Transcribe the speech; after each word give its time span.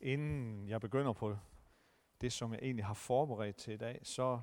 Inden 0.00 0.68
jeg 0.68 0.80
begynder 0.80 1.12
på 1.12 1.36
det, 2.20 2.32
som 2.32 2.52
jeg 2.52 2.60
egentlig 2.62 2.84
har 2.84 2.94
forberedt 2.94 3.56
til 3.56 3.74
i 3.74 3.76
dag, 3.76 4.00
så 4.02 4.40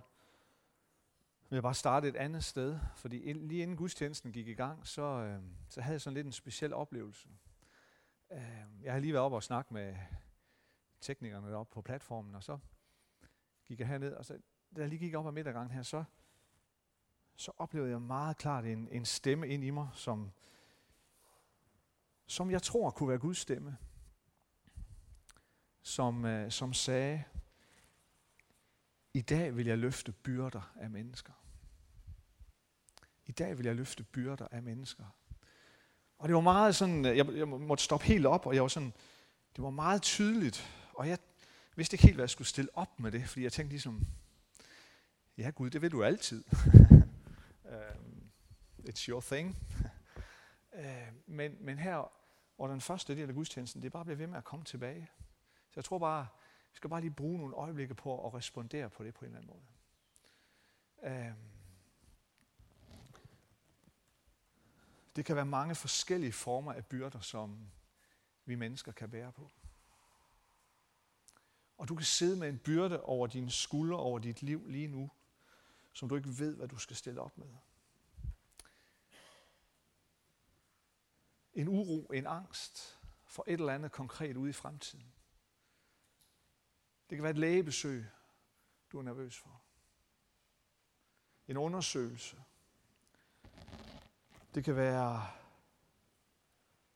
vil 1.50 1.56
jeg 1.56 1.64
bare 1.64 1.74
starte 1.74 2.08
et 2.08 2.16
andet 2.16 2.44
sted. 2.44 2.80
Fordi 2.96 3.34
lige 3.34 3.62
inden 3.62 3.78
gudstjenesten 3.78 4.32
gik 4.32 4.48
i 4.48 4.54
gang, 4.54 4.88
så, 4.88 5.02
øh, 5.02 5.42
så 5.70 5.82
havde 5.82 5.94
jeg 5.94 6.02
sådan 6.02 6.14
lidt 6.14 6.26
en 6.26 6.32
speciel 6.32 6.74
oplevelse. 6.74 7.30
Øh, 8.32 8.84
jeg 8.84 8.94
har 8.94 9.00
lige 9.00 9.14
været 9.14 9.26
oppe 9.26 9.38
og 9.38 9.44
snakke 9.44 9.74
med 9.74 9.96
teknikerne 11.02 11.52
deroppe 11.52 11.74
på 11.74 11.82
platformen, 11.82 12.36
og 12.36 12.44
så 12.44 12.58
gik 13.66 13.80
jeg 13.80 13.88
herned, 13.88 14.14
og 14.14 14.26
så, 14.26 14.40
da 14.76 14.82
jeg 14.82 14.90
lige 14.90 15.00
gik 15.00 15.16
op 15.16 15.28
ad 15.28 15.32
middaggangen 15.32 15.72
her, 15.72 15.84
så, 15.84 16.04
så 17.36 17.52
oplevede 17.58 17.92
jeg 17.92 18.02
meget 18.02 18.38
klart 18.38 18.66
en, 18.66 18.88
en 18.92 19.06
stemme 19.06 19.48
ind 19.48 19.64
i 19.64 19.70
mig, 19.70 19.90
som, 19.94 20.32
som 22.26 22.52
jeg 22.52 22.62
tror 22.62 22.92
kunne 22.92 23.10
være 23.10 23.20
Guds 23.20 23.38
stemme 23.38 23.78
som, 25.88 26.26
øh, 26.26 26.52
som 26.52 26.74
sagde, 26.74 27.24
i 29.14 29.22
dag 29.22 29.56
vil 29.58 29.66
jeg 29.66 29.78
løfte 29.78 30.12
byrder 30.12 30.74
af 30.76 30.90
mennesker. 30.90 31.34
I 33.26 33.32
dag 33.32 33.58
vil 33.58 33.66
jeg 33.66 33.76
løfte 33.76 34.04
byrder 34.04 34.48
af 34.52 34.64
mennesker. 34.64 35.04
Og 36.18 36.28
det 36.28 36.36
var 36.36 36.42
meget 36.42 36.76
sådan, 36.76 37.06
øh, 37.06 37.18
jeg, 37.18 37.36
jeg 37.36 37.48
måtte 37.48 37.84
stoppe 37.84 38.06
helt 38.06 38.26
op, 38.26 38.46
og 38.46 38.54
jeg 38.56 38.62
var 38.62 38.68
sådan, 38.68 38.94
det 39.56 39.64
var 39.64 39.70
meget 39.70 40.02
tydeligt, 40.02 40.70
og 40.94 41.08
jeg 41.08 41.18
vidste 41.76 41.94
ikke 41.94 42.04
helt, 42.04 42.16
hvad 42.16 42.24
jeg 42.24 42.30
skulle 42.30 42.48
stille 42.48 42.70
op 42.74 43.00
med 43.00 43.12
det, 43.12 43.30
fordi 43.30 43.44
jeg 43.44 43.54
tænkte 43.54 43.74
ligesom, 43.74 44.08
ja 45.38 45.50
Gud, 45.50 45.70
det 45.70 45.82
vil 45.82 45.92
du 45.92 46.04
altid. 46.04 46.44
um, 47.64 48.32
it's 48.90 49.10
your 49.10 49.22
thing. 49.22 49.58
uh, 50.74 50.84
men, 51.38 51.58
men 51.60 51.78
her, 51.78 52.12
og 52.58 52.70
den 52.70 52.82
første 52.82 53.16
del 53.16 53.30
af 53.30 53.36
gudstjenesten, 53.36 53.82
det 53.82 53.86
er 53.88 53.92
bare 53.92 54.06
blevet 54.06 54.20
ved 54.20 54.28
med 54.28 54.38
at 54.38 54.44
komme 54.44 54.66
tilbage. 54.66 55.10
Så 55.78 55.80
jeg 55.80 55.86
tror 55.86 56.00
bare, 56.00 56.28
vi 56.72 56.76
skal 56.76 56.90
bare 56.90 57.02
lige 57.02 57.12
bruge 57.12 57.40
nogle 57.40 57.56
øjeblikke 57.56 57.96
på 57.96 58.28
at 58.28 58.34
respondere 58.34 58.90
på 58.90 59.04
det 59.04 59.14
på 59.14 59.26
en 59.26 59.36
eller 59.36 59.38
anden 59.38 59.62
måde. 61.04 61.16
Øhm. 61.16 61.36
Det 65.16 65.26
kan 65.26 65.36
være 65.36 65.46
mange 65.46 65.76
forskellige 65.76 66.32
former 66.32 66.74
af 66.74 66.86
byrder, 66.86 67.20
som 67.20 67.72
vi 68.46 68.56
mennesker 68.56 68.92
kan 68.92 69.10
bære 69.10 69.32
på. 69.32 69.52
Og 71.78 71.88
du 71.88 71.96
kan 71.96 72.06
sidde 72.06 72.40
med 72.40 72.50
en 72.50 72.60
byrde 72.60 73.04
over 73.04 73.28
dine 73.28 73.52
skuldre, 73.52 73.98
over 73.98 74.20
dit 74.20 74.42
liv 74.42 74.68
lige 74.68 74.88
nu, 74.88 75.12
som 75.94 76.10
du 76.10 76.16
ikke 76.16 76.30
ved, 76.40 76.56
hvad 76.56 76.68
du 76.68 76.78
skal 76.78 76.96
stille 76.96 77.22
op 77.22 77.38
med. 77.38 77.48
En 81.54 81.68
uro, 81.68 82.06
en 82.06 82.28
angst 82.28 83.00
for 83.26 83.44
et 83.48 83.60
eller 83.60 83.74
andet 83.74 83.92
konkret 83.92 84.38
ude 84.38 84.50
i 84.50 84.54
fremtiden. 84.54 85.14
Det 87.10 87.16
kan 87.16 87.24
være 87.24 87.32
et 87.32 87.38
lægebesøg, 87.38 88.06
du 88.92 89.00
er 89.00 89.04
nervøs 89.04 89.38
for. 89.38 89.62
En 91.48 91.58
undersøgelse. 91.58 92.44
Det 94.56 94.64
kan 94.64 94.76
være 94.76 95.28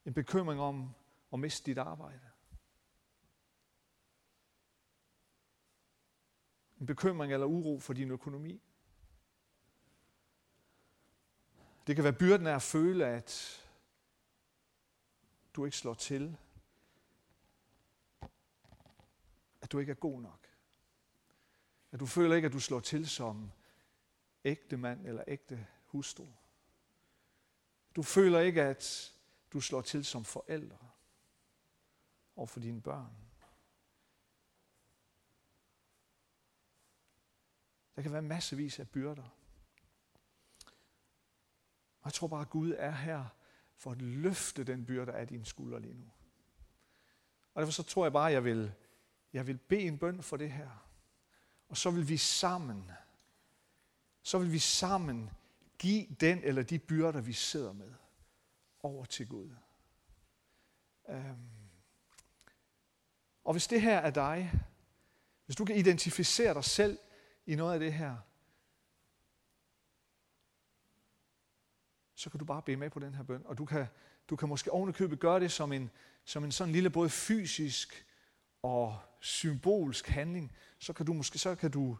en 0.06 0.14
bekymring 0.14 0.62
om 0.62 0.94
at 1.34 1.39
miste 1.39 1.66
dit 1.66 1.78
arbejde. 1.78 2.30
En 6.80 6.86
bekymring 6.86 7.34
eller 7.34 7.45
uro 7.45 7.80
for 7.80 7.94
din 7.94 8.12
økonomi. 8.12 8.62
Det 11.88 11.95
kan 11.95 12.04
være 12.04 12.14
byrden 12.14 12.48
af 12.48 12.56
at 12.56 12.62
føle, 12.62 13.06
at 13.06 13.62
du 15.56 15.66
ikke 15.66 15.78
slår 15.78 15.94
til, 15.94 16.38
du 19.71 19.80
ikke 19.80 19.92
er 19.92 19.95
god 19.95 20.21
nok. 20.21 20.48
At 21.92 21.99
du 21.99 22.05
føler 22.05 22.36
ikke, 22.36 22.45
at 22.45 22.54
du 22.54 22.59
slår 22.59 22.80
til 22.80 23.09
som 23.09 23.52
ægte 24.45 24.77
mand 24.77 25.08
eller 25.08 25.23
ægte 25.27 25.67
hustru. 25.86 26.27
Du 27.95 28.04
føler 28.04 28.39
ikke, 28.39 28.61
at 28.61 29.14
du 29.54 29.61
slår 29.61 29.82
til 29.82 30.05
som 30.05 30.26
forældre 30.26 30.89
og 32.36 32.49
for 32.49 32.59
dine 32.59 32.82
børn. 32.82 33.15
Der 37.95 38.02
kan 38.02 38.11
være 38.11 38.21
massevis 38.21 38.80
af 38.80 38.89
byrder. 38.89 39.30
Og 42.02 42.05
jeg 42.05 42.14
tror 42.14 42.27
bare, 42.27 42.42
at 42.42 42.49
Gud 42.49 42.73
er 42.77 42.92
her 42.92 43.26
for 43.76 43.92
at 43.92 44.02
løfte 44.02 44.64
den 44.64 44.86
byrde 44.86 45.11
af 45.11 45.27
dine 45.27 45.45
skuldre 45.45 45.80
lige 45.80 45.93
nu. 45.93 46.11
Og 47.53 47.61
derfor 47.61 47.71
så 47.71 47.83
tror 47.83 48.05
jeg 48.05 48.14
bare, 48.14 48.27
at 48.27 48.33
jeg 48.33 48.43
vil 48.43 48.73
jeg 49.33 49.47
vil 49.47 49.58
bede 49.58 49.81
en 49.81 49.97
bøn 49.97 50.23
for 50.23 50.37
det 50.37 50.52
her. 50.52 50.69
Og 51.69 51.77
så 51.77 51.92
vil 51.92 52.09
vi 52.09 52.17
sammen, 52.17 52.92
så 54.21 54.39
vil 54.39 54.52
vi 54.52 54.59
sammen 54.59 55.30
give 55.80 56.08
den 56.19 56.43
eller 56.43 56.64
de 56.64 56.80
byrder, 56.80 57.21
vi 57.21 57.33
sidder 57.33 57.73
med, 57.73 57.93
over 58.80 59.05
til 59.05 59.27
Gud. 59.27 59.49
Øhm. 61.09 61.49
Og 63.43 63.53
hvis 63.53 63.67
det 63.67 63.81
her 63.81 63.97
er 63.97 64.11
dig, 64.11 64.52
hvis 65.45 65.55
du 65.55 65.65
kan 65.65 65.75
identificere 65.75 66.53
dig 66.53 66.64
selv 66.64 66.99
i 67.45 67.55
noget 67.55 67.73
af 67.73 67.80
det 67.80 67.93
her, 67.93 68.17
så 72.15 72.30
kan 72.30 72.39
du 72.39 72.45
bare 72.45 72.61
bede 72.61 72.77
med 72.77 72.89
på 72.89 72.99
den 72.99 73.15
her 73.15 73.23
bøn. 73.23 73.45
Og 73.45 73.58
du 73.58 73.65
kan, 73.65 73.87
du 74.30 74.36
kan 74.36 74.49
måske 74.49 74.71
ovenikøbet 74.71 75.20
gøre 75.20 75.39
det 75.39 75.52
som 75.52 75.71
en, 75.71 75.89
som 76.25 76.43
en 76.43 76.52
sådan 76.52 76.73
lille 76.73 76.89
både 76.89 77.09
fysisk 77.09 78.05
og 78.61 78.99
symbolsk 79.21 80.08
handling, 80.08 80.52
så 80.80 80.93
kan 80.93 81.05
du 81.05 81.14
måske 81.14 81.39
så 81.39 81.55
kan 81.55 81.71
du 81.71 81.98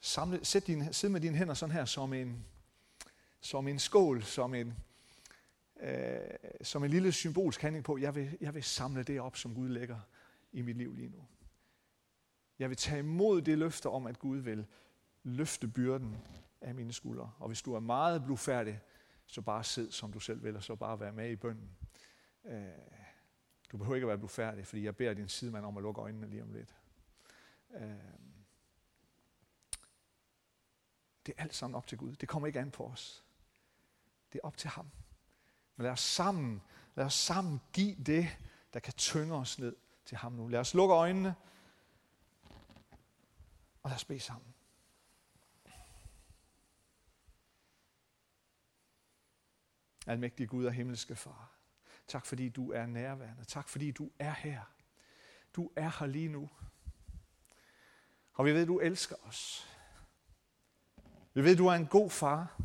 samle, 0.00 0.44
sæt 0.44 0.66
din, 0.66 0.92
sidde 0.92 1.12
med 1.12 1.20
dine 1.20 1.36
hænder 1.36 1.54
sådan 1.54 1.74
her 1.74 1.84
som 1.84 2.12
en, 2.12 2.44
som 3.40 3.68
en 3.68 3.78
skål, 3.78 4.22
som 4.22 4.54
en, 4.54 4.74
øh, 5.80 6.18
som 6.62 6.84
en 6.84 6.90
lille 6.90 7.12
symbolsk 7.12 7.60
handling 7.60 7.84
på, 7.84 7.98
jeg 7.98 8.14
vil, 8.14 8.38
jeg 8.40 8.54
vil 8.54 8.62
samle 8.62 9.02
det 9.02 9.20
op, 9.20 9.36
som 9.36 9.54
Gud 9.54 9.68
lægger 9.68 10.00
i 10.52 10.62
mit 10.62 10.76
liv 10.76 10.94
lige 10.94 11.08
nu. 11.08 11.26
Jeg 12.58 12.68
vil 12.68 12.76
tage 12.76 12.98
imod 12.98 13.42
det 13.42 13.58
løfte 13.58 13.88
om, 13.88 14.06
at 14.06 14.18
Gud 14.18 14.38
vil 14.38 14.66
løfte 15.22 15.68
byrden 15.68 16.16
af 16.60 16.74
mine 16.74 16.92
skuldre. 16.92 17.32
Og 17.38 17.46
hvis 17.46 17.62
du 17.62 17.74
er 17.74 17.80
meget 17.80 18.24
blufærdig, 18.24 18.80
så 19.26 19.42
bare 19.42 19.64
sid, 19.64 19.90
som 19.90 20.12
du 20.12 20.20
selv 20.20 20.42
vil, 20.42 20.56
og 20.56 20.62
så 20.62 20.74
bare 20.74 21.00
være 21.00 21.12
med 21.12 21.30
i 21.30 21.36
bønden. 21.36 21.70
Øh, 22.44 22.62
du 23.72 23.76
behøver 23.76 23.94
ikke 23.94 24.04
at 24.04 24.08
være 24.08 24.18
blufærdig, 24.18 24.66
fordi 24.66 24.84
jeg 24.84 24.96
beder 24.96 25.14
din 25.14 25.28
sidemand 25.28 25.64
om 25.64 25.76
at 25.76 25.82
lukke 25.82 26.00
øjnene 26.00 26.30
lige 26.30 26.42
om 26.42 26.52
lidt. 26.52 26.74
Øhm. 27.70 28.28
Det 31.26 31.34
er 31.38 31.42
alt 31.42 31.54
sammen 31.54 31.74
op 31.74 31.86
til 31.86 31.98
Gud. 31.98 32.16
Det 32.16 32.28
kommer 32.28 32.46
ikke 32.46 32.60
an 32.60 32.70
på 32.70 32.86
os. 32.86 33.24
Det 34.32 34.40
er 34.42 34.46
op 34.46 34.56
til 34.56 34.70
ham. 34.70 34.90
Men 35.76 35.84
lad 35.84 35.92
os 35.92 36.00
sammen, 36.00 36.62
lad 36.94 37.04
os 37.04 37.14
sammen 37.14 37.60
give 37.72 37.94
det, 37.94 38.28
der 38.72 38.80
kan 38.80 38.92
tynge 38.92 39.34
os 39.34 39.58
ned 39.58 39.76
til 40.04 40.16
ham 40.16 40.32
nu. 40.32 40.48
Lad 40.48 40.60
os 40.60 40.74
lukke 40.74 40.94
øjnene, 40.94 41.34
og 43.82 43.90
lad 43.90 43.94
os 43.96 44.04
bede 44.04 44.20
sammen. 44.20 44.54
Almægtige 50.06 50.46
Gud 50.46 50.64
og 50.64 50.72
himmelske 50.72 51.16
Far. 51.16 51.57
Tak 52.08 52.26
fordi 52.26 52.48
du 52.48 52.72
er 52.72 52.86
nærværende. 52.86 53.44
Tak 53.44 53.68
fordi 53.68 53.90
du 53.90 54.10
er 54.18 54.32
her. 54.32 54.62
Du 55.56 55.70
er 55.76 55.98
her 55.98 56.06
lige 56.06 56.28
nu. 56.28 56.50
Og 58.32 58.44
vi 58.44 58.52
ved, 58.54 58.62
at 58.62 58.68
du 58.68 58.78
elsker 58.78 59.16
os. 59.22 59.68
Vi 61.34 61.44
ved, 61.44 61.52
at 61.52 61.58
du 61.58 61.66
er 61.66 61.72
en 61.74 61.86
god 61.86 62.10
far. 62.10 62.60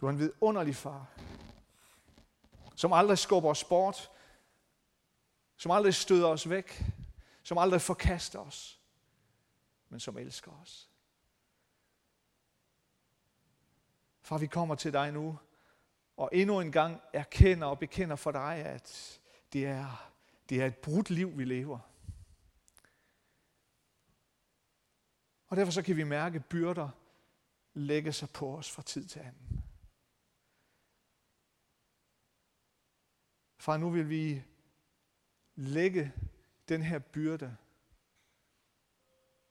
Du 0.00 0.06
er 0.06 0.10
en 0.10 0.18
vidunderlig 0.18 0.76
far, 0.76 1.06
som 2.74 2.92
aldrig 2.92 3.18
skubber 3.18 3.50
os 3.50 3.64
bort, 3.64 4.10
som 5.56 5.70
aldrig 5.70 5.94
støder 5.94 6.28
os 6.28 6.50
væk, 6.50 6.84
som 7.42 7.58
aldrig 7.58 7.80
forkaster 7.80 8.38
os, 8.38 8.80
men 9.88 10.00
som 10.00 10.18
elsker 10.18 10.52
os. 10.52 10.90
Far, 14.20 14.38
vi 14.38 14.46
kommer 14.46 14.74
til 14.74 14.92
dig 14.92 15.12
nu 15.12 15.38
og 16.18 16.30
endnu 16.32 16.60
en 16.60 16.72
gang 16.72 17.00
erkender 17.12 17.66
og 17.66 17.78
bekender 17.78 18.16
for 18.16 18.32
dig, 18.32 18.54
at 18.54 19.20
det 19.52 19.66
er, 19.66 20.12
det 20.48 20.62
er 20.62 20.66
et 20.66 20.76
brudt 20.76 21.10
liv, 21.10 21.38
vi 21.38 21.44
lever. 21.44 21.78
Og 25.46 25.56
derfor 25.56 25.72
så 25.72 25.82
kan 25.82 25.96
vi 25.96 26.04
mærke 26.04 26.40
byrder 26.40 26.88
lægge 27.74 28.12
sig 28.12 28.30
på 28.30 28.56
os 28.56 28.70
fra 28.70 28.82
tid 28.82 29.04
til 29.04 29.20
anden. 29.20 29.64
Far, 33.56 33.76
nu 33.76 33.90
vil 33.90 34.08
vi 34.08 34.44
lægge 35.54 36.12
den 36.68 36.82
her 36.82 36.98
byrde, 36.98 37.56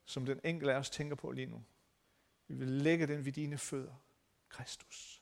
som 0.05 0.25
den 0.25 0.39
enkelte 0.43 0.73
af 0.73 0.77
os 0.77 0.89
tænker 0.89 1.15
på 1.15 1.31
lige 1.31 1.45
nu. 1.45 1.63
Vi 2.47 2.55
vil 2.55 2.67
lægge 2.67 3.07
den 3.07 3.25
ved 3.25 3.31
dine 3.31 3.57
fødder, 3.57 3.95
Kristus. 4.49 5.16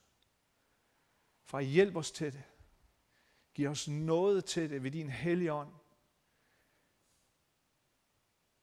Far, 1.46 1.60
hjælp 1.60 1.96
os 1.96 2.10
til 2.10 2.32
det. 2.32 2.42
Giv 3.54 3.68
os 3.68 3.88
noget 3.88 4.44
til 4.44 4.70
det 4.70 4.82
ved 4.82 4.90
din 4.90 5.10
hellige 5.10 5.52
ånd. 5.52 5.72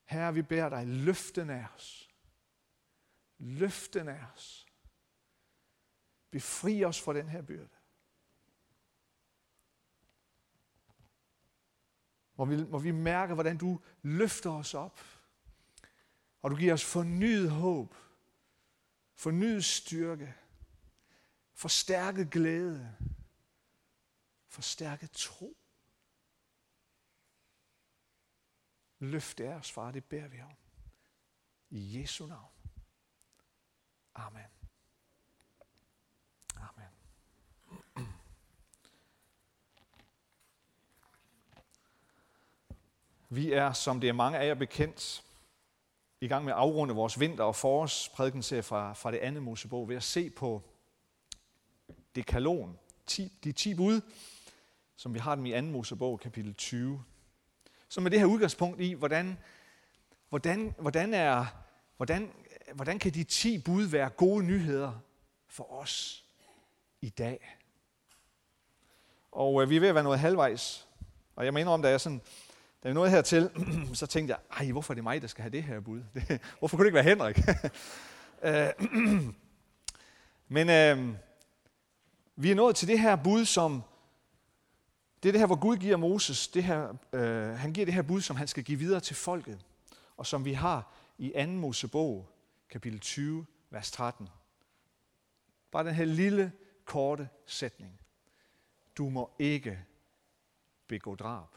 Herre, 0.04 0.34
vi 0.34 0.42
beder 0.42 0.70
dig, 0.70 0.88
løft 0.88 1.36
den 1.36 1.50
af 1.50 1.68
os. 1.76 2.10
Løft 3.38 3.94
den 3.94 4.08
af 4.08 4.26
os. 4.36 4.68
Befri 6.32 6.86
os 6.86 7.02
fra 7.02 7.14
den 7.14 7.30
her 7.30 7.42
byrde. 7.42 7.70
Må 12.36 12.46
vi, 12.46 12.64
må 12.64 12.80
vi 12.80 12.92
mærke, 12.92 13.34
hvordan 13.34 13.58
du 13.58 13.82
løfter 14.02 14.52
os 14.52 14.74
op. 14.74 15.00
Og 16.42 16.52
du 16.52 16.56
giver 16.56 16.74
os 16.74 16.86
fornyet 16.86 17.52
håb, 17.52 17.96
fornyet 19.14 19.66
styrke, 19.66 20.36
forstærket 21.64 22.32
glæde, 22.32 22.96
forstærket 24.48 25.12
tro. 25.12 25.58
Løft 29.00 29.40
af 29.40 29.54
os, 29.54 29.72
far, 29.72 29.92
det 29.92 30.04
bærer 30.04 30.28
vi 30.28 30.42
om. 30.42 30.56
I 31.70 32.00
Jesu 32.00 32.26
navn. 32.26 32.52
Amen. 34.16 34.46
Amen. 36.56 36.90
Vi 43.30 43.52
er, 43.52 43.74
som 43.74 44.00
det 44.00 44.10
er 44.10 44.14
mange 44.14 44.38
af 44.38 44.48
jer 44.48 44.56
bekendt, 44.56 45.24
i 46.22 46.28
gang 46.28 46.46
med 46.46 46.54
at 46.54 46.60
afrunde 46.60 46.96
vores 46.96 47.20
vinter- 47.20 47.44
og 47.44 47.56
forårsprædikenserie 47.56 48.64
fra, 48.64 48.94
fra 48.94 49.12
det 49.12 49.18
andet 49.18 49.44
Mosebog 49.44 49.90
ved 49.90 49.96
at 49.96 50.04
se 50.04 50.30
på 50.30 50.73
dekalon, 52.16 52.80
de 53.44 53.52
10 53.52 53.74
bud, 53.74 54.02
som 54.96 55.14
vi 55.14 55.20
har 55.20 55.36
dem 55.36 55.46
i 55.46 55.52
anden 55.52 55.72
Mosebog, 55.72 56.20
kapitel 56.20 56.54
20. 56.54 57.04
Så 57.90 58.02
med 58.02 58.12
det 58.12 58.20
her 58.20 58.26
udgangspunkt 58.26 58.82
i, 58.82 58.94
hvordan, 58.94 59.38
hvordan, 60.30 60.76
hvordan, 60.80 61.14
er, 61.14 61.46
hvordan, 61.98 62.32
hvordan 62.74 63.00
kan 63.00 63.14
de 63.14 63.24
10 63.24 63.58
bud 63.58 63.84
være 63.84 64.10
gode 64.10 64.44
nyheder 64.46 65.00
for 65.48 65.72
os 65.72 66.26
i 67.02 67.10
dag? 67.10 67.58
Og 69.32 69.62
øh, 69.62 69.70
vi 69.70 69.76
er 69.76 69.80
ved 69.80 69.90
at 69.90 69.96
være 69.96 70.04
noget 70.04 70.20
halvvejs. 70.20 70.88
Og 71.36 71.46
jeg 71.46 71.54
mener 71.54 71.72
om, 71.72 71.82
da 71.82 71.90
jeg 71.90 72.02
sådan 72.02 72.22
da 72.84 72.88
jeg 72.88 72.94
nåede 72.94 73.10
hertil, 73.10 73.50
så 73.94 74.08
tænkte 74.08 74.32
jeg, 74.32 74.66
ej, 74.66 74.72
hvorfor 74.72 74.94
er 74.94 74.96
det 74.96 75.04
mig, 75.04 75.22
der 75.22 75.28
skal 75.28 75.42
have 75.42 75.52
det 75.52 75.64
her 75.64 75.80
bud? 75.80 76.04
Det, 76.14 76.42
hvorfor 76.60 76.78
kunne 76.78 76.84
det 76.84 76.88
ikke 76.88 76.96
være 76.96 77.16
Henrik? 77.16 77.40
Øh, 78.46 78.70
men 80.56 80.70
øh, 80.70 81.16
vi 82.36 82.52
er 82.52 82.56
nået 82.56 82.76
til 82.76 82.88
det 82.88 83.00
her 83.00 83.16
bud, 83.16 83.46
som 83.46 83.84
det 85.24 85.30
er 85.30 85.34
det 85.34 85.40
her, 85.40 85.48
hvor 85.48 85.60
Gud 85.60 85.78
giver 85.78 85.98
Moses, 85.98 86.48
det 86.48 86.64
her, 86.64 86.94
øh, 87.14 87.48
han 87.48 87.74
giver 87.74 87.86
det 87.86 87.94
her 87.94 88.02
bud, 88.02 88.22
som 88.22 88.36
han 88.36 88.48
skal 88.48 88.64
give 88.64 88.80
videre 88.80 89.00
til 89.00 89.16
folket, 89.16 89.66
og 90.18 90.28
som 90.28 90.46
vi 90.46 90.54
har 90.54 90.94
i 91.18 91.32
2. 91.46 91.46
Mosebog, 91.46 92.30
kapitel 92.70 93.00
20, 93.00 93.46
vers 93.70 93.92
13. 93.92 94.30
Bare 95.72 95.84
den 95.84 95.96
her 95.96 96.06
lille, 96.06 96.52
korte 96.86 97.30
sætning. 97.46 98.00
Du 98.98 99.10
må 99.10 99.32
ikke 99.40 99.80
begå 100.88 101.16
drab. 101.16 101.48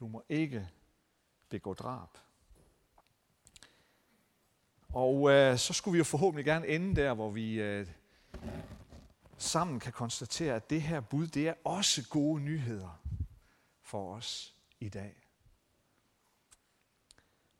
Du 0.00 0.08
må 0.08 0.22
ikke 0.28 0.68
begå 1.48 1.74
drab. 1.74 2.18
Og 4.98 5.30
øh, 5.30 5.58
så 5.58 5.72
skulle 5.72 5.92
vi 5.92 5.98
jo 5.98 6.04
forhåbentlig 6.04 6.44
gerne 6.44 6.66
ende 6.66 6.96
der, 6.96 7.14
hvor 7.14 7.30
vi 7.30 7.60
øh, 7.60 7.86
sammen 9.36 9.80
kan 9.80 9.92
konstatere, 9.92 10.54
at 10.54 10.70
det 10.70 10.82
her 10.82 11.00
bud, 11.00 11.26
det 11.26 11.48
er 11.48 11.54
også 11.64 12.08
gode 12.08 12.42
nyheder 12.42 13.00
for 13.82 14.14
os 14.14 14.54
i 14.80 14.88
dag. 14.88 15.14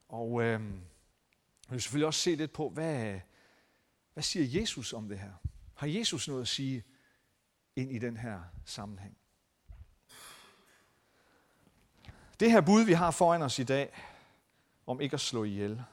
Og 0.09 0.43
øh, 0.43 0.61
vi 0.73 0.81
vil 1.69 1.83
selvfølgelig 1.83 2.07
også 2.07 2.21
se 2.21 2.35
lidt 2.35 2.53
på, 2.53 2.69
hvad, 2.69 3.21
hvad 4.15 4.23
siger 4.23 4.61
Jesus 4.61 4.93
om 4.93 5.09
det 5.09 5.19
her? 5.19 5.33
Har 5.75 5.87
Jesus 5.87 6.29
noget 6.29 6.43
at 6.43 6.49
sige 6.49 6.85
ind 7.77 7.93
i 7.93 7.99
den 7.99 8.17
her 8.17 8.41
sammenhæng? 8.65 9.17
Det 12.41 12.51
her 12.51 12.61
bud, 12.61 12.85
vi 12.85 12.93
har 12.93 13.11
foran 13.11 13.43
os 13.43 13.59
i 13.59 13.65
dag, 13.65 13.91
om 14.87 15.01
ikke 15.01 15.15
at 15.15 15.21
slå 15.21 15.45
ihjel, 15.45 15.85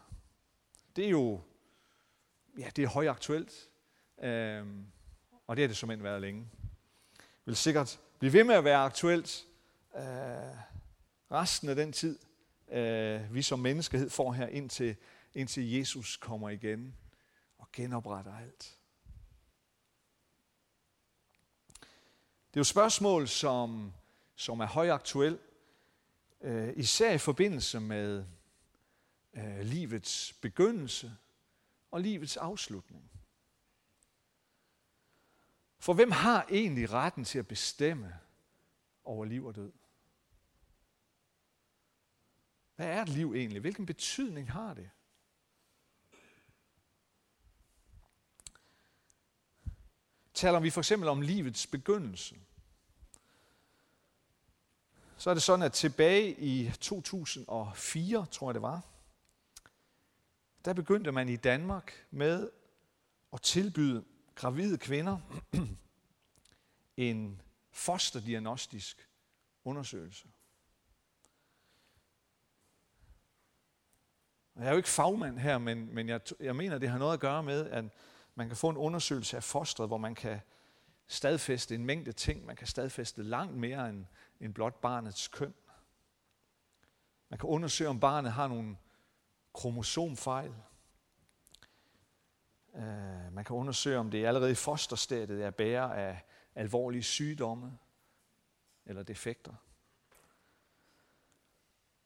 det 0.96 1.06
er 1.06 1.10
jo 1.10 1.42
ja, 2.58 2.70
det 2.76 2.84
er 2.84 2.88
højaktuelt, 2.88 3.70
øh, 4.22 4.66
og 5.48 5.56
det 5.56 5.64
har 5.64 5.68
det 5.68 5.78
som 5.78 5.92
end 5.92 6.02
været 6.02 6.22
længe. 6.22 6.50
Det 7.18 7.46
vil 7.46 7.56
sikkert 7.56 8.00
blive 8.20 8.34
ved 8.34 8.44
med 8.44 8.56
at 8.56 8.64
være 8.64 8.78
aktuelt 8.78 9.46
øh, 9.96 10.02
resten 11.32 11.70
af 11.70 11.76
den 11.76 11.94
tid, 11.94 12.20
øh, 12.72 13.34
vi 13.34 13.42
som 13.42 13.60
menneskehed 13.60 14.10
får 14.10 14.34
her, 14.34 14.48
indtil, 14.48 14.96
indtil 15.34 15.72
Jesus 15.72 16.18
kommer 16.18 16.50
igen 16.50 16.96
og 17.58 17.68
genopretter 17.74 18.38
alt. 18.38 18.78
Det 22.48 22.60
er 22.60 22.60
jo 22.60 22.64
spørgsmål, 22.64 23.28
som, 23.28 23.94
som 24.36 24.60
er 24.60 24.66
højaktuelt, 24.66 25.42
øh, 26.42 26.74
især 26.76 27.12
i 27.12 27.18
forbindelse 27.18 27.80
med 27.80 28.26
øh, 29.36 29.60
livets 29.60 30.34
begyndelse 30.34 31.18
og 31.92 32.02
livets 32.02 32.38
afslutning. 32.38 33.12
For 35.80 35.94
hvem 35.94 36.12
har 36.12 36.46
egentlig 36.50 36.92
retten 36.92 37.26
til 37.26 37.40
at 37.40 37.48
bestemme 37.48 38.20
over 39.04 39.26
liv 39.26 39.46
og 39.46 39.56
død? 39.56 39.72
Hvad 42.76 42.88
er 42.88 43.02
et 43.02 43.10
liv 43.10 43.34
egentlig? 43.34 43.62
Hvilken 43.62 43.86
betydning 43.86 44.52
har 44.52 44.74
det? 44.74 44.90
Taler 50.34 50.60
vi 50.60 50.70
for 50.70 50.82
eksempel 50.82 51.10
om 51.10 51.22
livets 51.22 51.68
begyndelse, 51.68 52.36
så 55.18 55.30
er 55.30 55.34
det 55.34 55.44
sådan, 55.44 55.66
at 55.66 55.74
tilbage 55.74 56.40
i 56.40 56.72
2004, 56.82 58.26
tror 58.32 58.50
jeg 58.50 58.54
det 58.54 58.62
var, 58.62 58.82
der 60.66 60.74
begyndte 60.74 61.12
man 61.12 61.30
i 61.30 61.36
Danmark 61.36 62.06
med 62.12 62.50
at 63.34 63.42
tilbyde 63.42 64.06
gravide 64.36 64.78
kvinder 64.78 65.18
en 66.98 67.42
fosterdiagnostisk 67.72 69.10
undersøgelse. 69.64 70.28
Jeg 74.56 74.66
er 74.66 74.72
jo 74.72 74.78
ikke 74.78 74.90
fagmand 74.90 75.40
her, 75.40 75.58
men, 75.58 75.96
men 75.96 76.10
jeg, 76.10 76.22
jeg 76.40 76.56
mener, 76.56 76.78
det 76.78 76.90
har 76.90 76.98
noget 76.98 77.14
at 77.14 77.20
gøre 77.20 77.44
med, 77.44 77.70
at 77.70 77.86
man 78.36 78.48
kan 78.48 78.58
få 78.58 78.70
en 78.70 78.78
undersøgelse 78.78 79.38
af 79.38 79.44
fostret, 79.44 79.88
hvor 79.88 79.98
man 79.98 80.16
kan 80.16 80.40
stadfæste 81.08 81.76
en 81.76 81.86
mængde 81.86 82.12
ting. 82.12 82.46
Man 82.46 82.56
kan 82.56 82.68
stadfæste 82.68 83.24
langt 83.24 83.58
mere 83.58 83.90
end, 83.90 84.06
end 84.40 84.54
blot 84.54 84.82
barnets 84.82 85.28
køn. 85.28 85.54
Man 87.30 87.40
kan 87.40 87.50
undersøge, 87.50 87.90
om 87.90 88.00
barnet 88.00 88.32
har 88.32 88.48
nogle 88.48 88.78
kromosomfejl. 89.56 90.54
Uh, 92.74 93.34
man 93.34 93.46
kan 93.46 93.56
undersøge, 93.56 93.98
om 93.98 94.12
det 94.12 94.26
allerede 94.26 94.52
i 94.52 94.56
fosterstadiet 94.56 95.44
er 95.44 95.52
bærer 95.52 95.94
af 95.94 96.24
alvorlige 96.56 97.04
sygdomme 97.04 97.78
eller 98.86 99.04
defekter. 99.04 99.54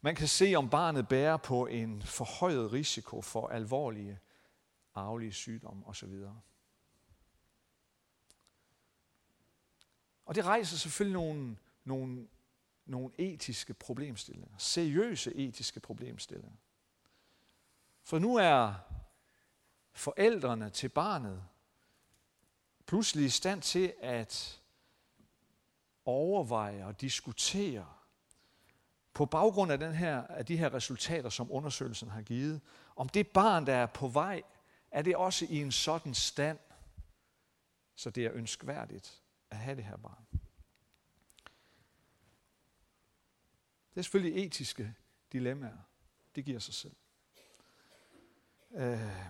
Man 0.02 0.16
kan 0.16 0.28
se, 0.28 0.56
om 0.56 0.70
barnet 0.70 1.08
bærer 1.08 1.38
på 1.38 1.66
en 1.66 2.02
forhøjet 2.02 2.72
risiko 2.72 3.22
for 3.22 3.48
alvorlige 3.48 4.20
arvelige 4.96 5.34
sygdomme 5.34 5.88
osv. 5.88 6.14
Og 10.26 10.36
det 10.36 10.46
rejser 10.46 10.78
selvfølgelig 10.78 11.14
nogle, 11.14 11.58
nogle, 11.84 12.28
nogle 12.86 13.14
etiske 13.18 13.74
problemstillinger. 13.74 14.58
Seriøse 14.58 15.36
etiske 15.36 15.80
problemstillinger. 15.80 16.58
For 18.10 18.20
nu 18.20 18.36
er 18.36 18.74
forældrene 19.94 20.70
til 20.70 20.90
barnet 20.90 21.44
pludselig 22.86 23.26
i 23.26 23.30
stand 23.30 23.62
til 23.62 23.94
at 24.02 24.62
overveje 26.06 26.86
og 26.86 27.02
diskutere 27.02 27.88
på 29.14 29.26
baggrund 29.26 29.72
af, 29.72 29.80
den 29.80 29.94
her, 29.94 30.28
af 30.28 30.46
de 30.46 30.58
her 30.58 30.74
resultater, 30.74 31.30
som 31.30 31.52
undersøgelsen 31.52 32.10
har 32.10 32.22
givet, 32.22 32.62
om 32.96 33.10
det 33.10 33.28
barn, 33.28 33.66
der 33.66 33.76
er 33.76 33.86
på 33.86 34.08
vej, 34.08 34.44
er 34.92 35.02
det 35.02 35.16
også 35.16 35.46
i 35.50 35.62
en 35.62 35.72
sådan 35.72 36.14
stand, 36.14 36.60
så 37.96 38.10
det 38.10 38.26
er 38.26 38.32
ønskværdigt 38.34 39.22
at 39.50 39.58
have 39.58 39.76
det 39.76 39.84
her 39.84 39.98
barn. 39.98 40.26
Det 43.90 43.98
er 43.98 44.02
selvfølgelig 44.02 44.46
etiske 44.46 44.94
dilemmaer. 45.32 45.78
Det 46.36 46.46
giver 46.46 46.60
sig 46.60 46.74
selv. 46.74 46.96
Øh, 48.72 49.30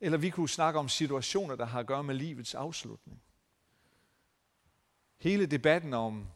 eller 0.00 0.18
vi 0.18 0.30
kunne 0.30 0.48
snakke 0.48 0.78
om 0.78 0.88
situationer, 0.88 1.56
der 1.56 1.64
har 1.64 1.80
at 1.80 1.86
gøre 1.86 2.04
med 2.04 2.14
livets 2.14 2.54
afslutning. 2.54 3.22
Hele 5.18 5.46
debatten 5.46 5.94
om 5.94 6.28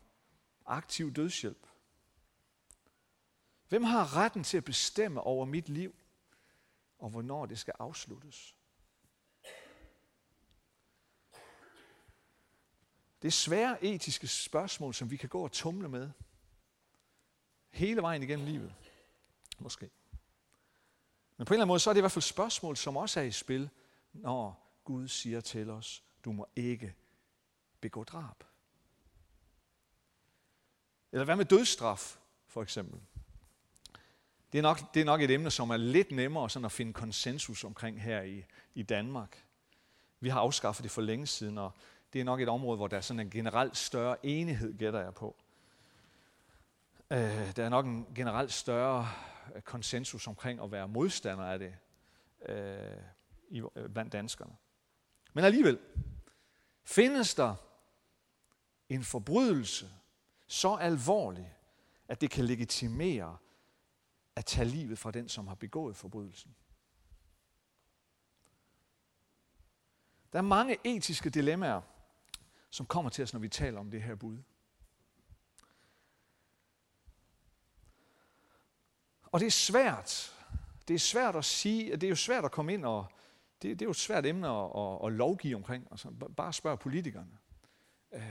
aktiv 0.66 1.12
dødshjælp. 1.12 1.66
Hvem 3.68 3.82
har 3.82 4.16
retten 4.16 4.44
til 4.44 4.56
at 4.56 4.64
bestemme 4.64 5.20
over 5.20 5.44
mit 5.44 5.68
liv, 5.68 5.94
og 6.98 7.10
hvornår 7.10 7.46
det 7.46 7.58
skal 7.58 7.74
afsluttes? 7.78 8.54
Det 13.22 13.28
er 13.28 13.32
svære 13.32 13.84
etiske 13.84 14.28
spørgsmål, 14.28 14.94
som 14.94 15.10
vi 15.10 15.16
kan 15.16 15.28
gå 15.28 15.44
og 15.44 15.52
tumle 15.52 15.88
med. 15.88 16.10
Hele 17.70 18.02
vejen 18.02 18.22
igennem 18.22 18.46
livet. 18.46 18.74
Måske. 19.58 19.90
Men 21.36 21.46
på 21.46 21.54
en 21.54 21.56
eller 21.56 21.62
anden 21.62 21.68
måde, 21.68 21.80
så 21.80 21.90
er 21.90 21.94
det 21.94 21.98
i 21.98 22.02
hvert 22.02 22.12
fald 22.12 22.22
spørgsmål, 22.22 22.76
som 22.76 22.96
også 22.96 23.20
er 23.20 23.24
i 23.24 23.30
spil, 23.30 23.70
når 24.12 24.66
Gud 24.84 25.08
siger 25.08 25.40
til 25.40 25.70
os, 25.70 26.02
du 26.24 26.32
må 26.32 26.46
ikke 26.56 26.94
begå 27.80 28.04
drab. 28.04 28.44
Eller 31.12 31.24
hvad 31.24 31.36
med 31.36 31.44
dødsstraf, 31.44 32.18
for 32.46 32.62
eksempel? 32.62 33.00
Det 34.52 34.58
er, 34.58 34.62
nok, 34.62 34.94
det 34.94 35.00
er 35.00 35.04
nok 35.04 35.20
et 35.20 35.30
emne, 35.30 35.50
som 35.50 35.70
er 35.70 35.76
lidt 35.76 36.12
nemmere 36.12 36.50
sådan 36.50 36.64
at 36.64 36.72
finde 36.72 36.92
konsensus 36.92 37.64
omkring 37.64 38.02
her 38.02 38.22
i, 38.22 38.44
i 38.74 38.82
Danmark. 38.82 39.44
Vi 40.20 40.28
har 40.28 40.40
afskaffet 40.40 40.82
det 40.82 40.90
for 40.90 41.02
længe 41.02 41.26
siden, 41.26 41.58
og 41.58 41.72
det 42.12 42.20
er 42.20 42.24
nok 42.24 42.40
et 42.40 42.48
område, 42.48 42.76
hvor 42.76 42.86
der 42.86 42.96
er 42.96 43.00
sådan 43.00 43.20
en 43.20 43.30
generelt 43.30 43.76
større 43.76 44.26
enighed, 44.26 44.78
gætter 44.78 45.00
jeg 45.00 45.14
på. 45.14 45.36
Øh, 47.10 47.56
der 47.56 47.64
er 47.64 47.68
nok 47.68 47.86
en 47.86 48.06
generelt 48.14 48.52
større 48.52 49.08
konsensus 49.64 50.26
omkring 50.26 50.60
at 50.60 50.72
være 50.72 50.88
modstander 50.88 51.44
af 51.44 51.58
det 51.58 51.74
øh, 52.48 53.02
i, 53.48 53.62
øh, 53.76 53.88
blandt 53.90 54.12
danskerne. 54.12 54.56
Men 55.32 55.44
alligevel, 55.44 55.78
findes 56.84 57.34
der 57.34 57.54
en 58.88 59.04
forbrydelse 59.04 59.90
så 60.46 60.74
alvorlig, 60.74 61.56
at 62.08 62.20
det 62.20 62.30
kan 62.30 62.44
legitimere 62.44 63.36
at 64.36 64.44
tage 64.44 64.68
livet 64.68 64.98
fra 64.98 65.10
den, 65.10 65.28
som 65.28 65.46
har 65.46 65.54
begået 65.54 65.96
forbrydelsen? 65.96 66.56
Der 70.32 70.38
er 70.38 70.42
mange 70.42 70.78
etiske 70.84 71.30
dilemmaer, 71.30 71.82
som 72.70 72.86
kommer 72.86 73.10
til 73.10 73.22
os, 73.22 73.32
når 73.32 73.40
vi 73.40 73.48
taler 73.48 73.80
om 73.80 73.90
det 73.90 74.02
her 74.02 74.14
bud. 74.14 74.38
Og 79.36 79.40
det 79.40 79.46
er 79.46 79.50
svært. 79.50 80.34
Det 80.88 80.94
er 80.94 80.98
svært 80.98 81.36
at 81.36 81.44
sige, 81.44 81.92
det 81.92 82.04
er 82.04 82.08
jo 82.08 82.16
svært 82.16 82.44
at 82.44 82.50
komme 82.50 82.74
ind 82.74 82.84
og, 82.84 83.06
det, 83.62 83.70
det 83.70 83.82
er 83.82 83.86
jo 83.86 83.90
et 83.90 83.96
svært 83.96 84.26
emne 84.26 84.48
at, 84.48 84.70
at, 84.76 85.06
at 85.06 85.12
lovgive 85.12 85.56
omkring. 85.56 85.88
Altså, 85.90 86.10
bare 86.36 86.52
spørg 86.52 86.78
politikerne. 86.78 87.38
Øh, 88.14 88.22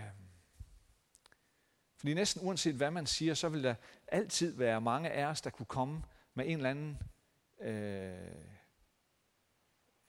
fordi 1.98 2.14
næsten 2.14 2.48
uanset 2.48 2.76
hvad 2.76 2.92
man 2.92 3.06
siger, 3.06 3.34
så 3.34 3.50
vil 3.50 3.64
der 3.64 3.76
altid 4.08 4.56
være 4.56 4.82
mange 4.82 5.10
af 5.10 5.26
os, 5.26 5.42
der 5.42 5.50
kunne 5.50 5.66
komme 5.66 6.04
med 6.34 6.46
en 6.48 6.58
eller 6.58 6.70
anden 6.70 6.98
øh, 7.62 8.28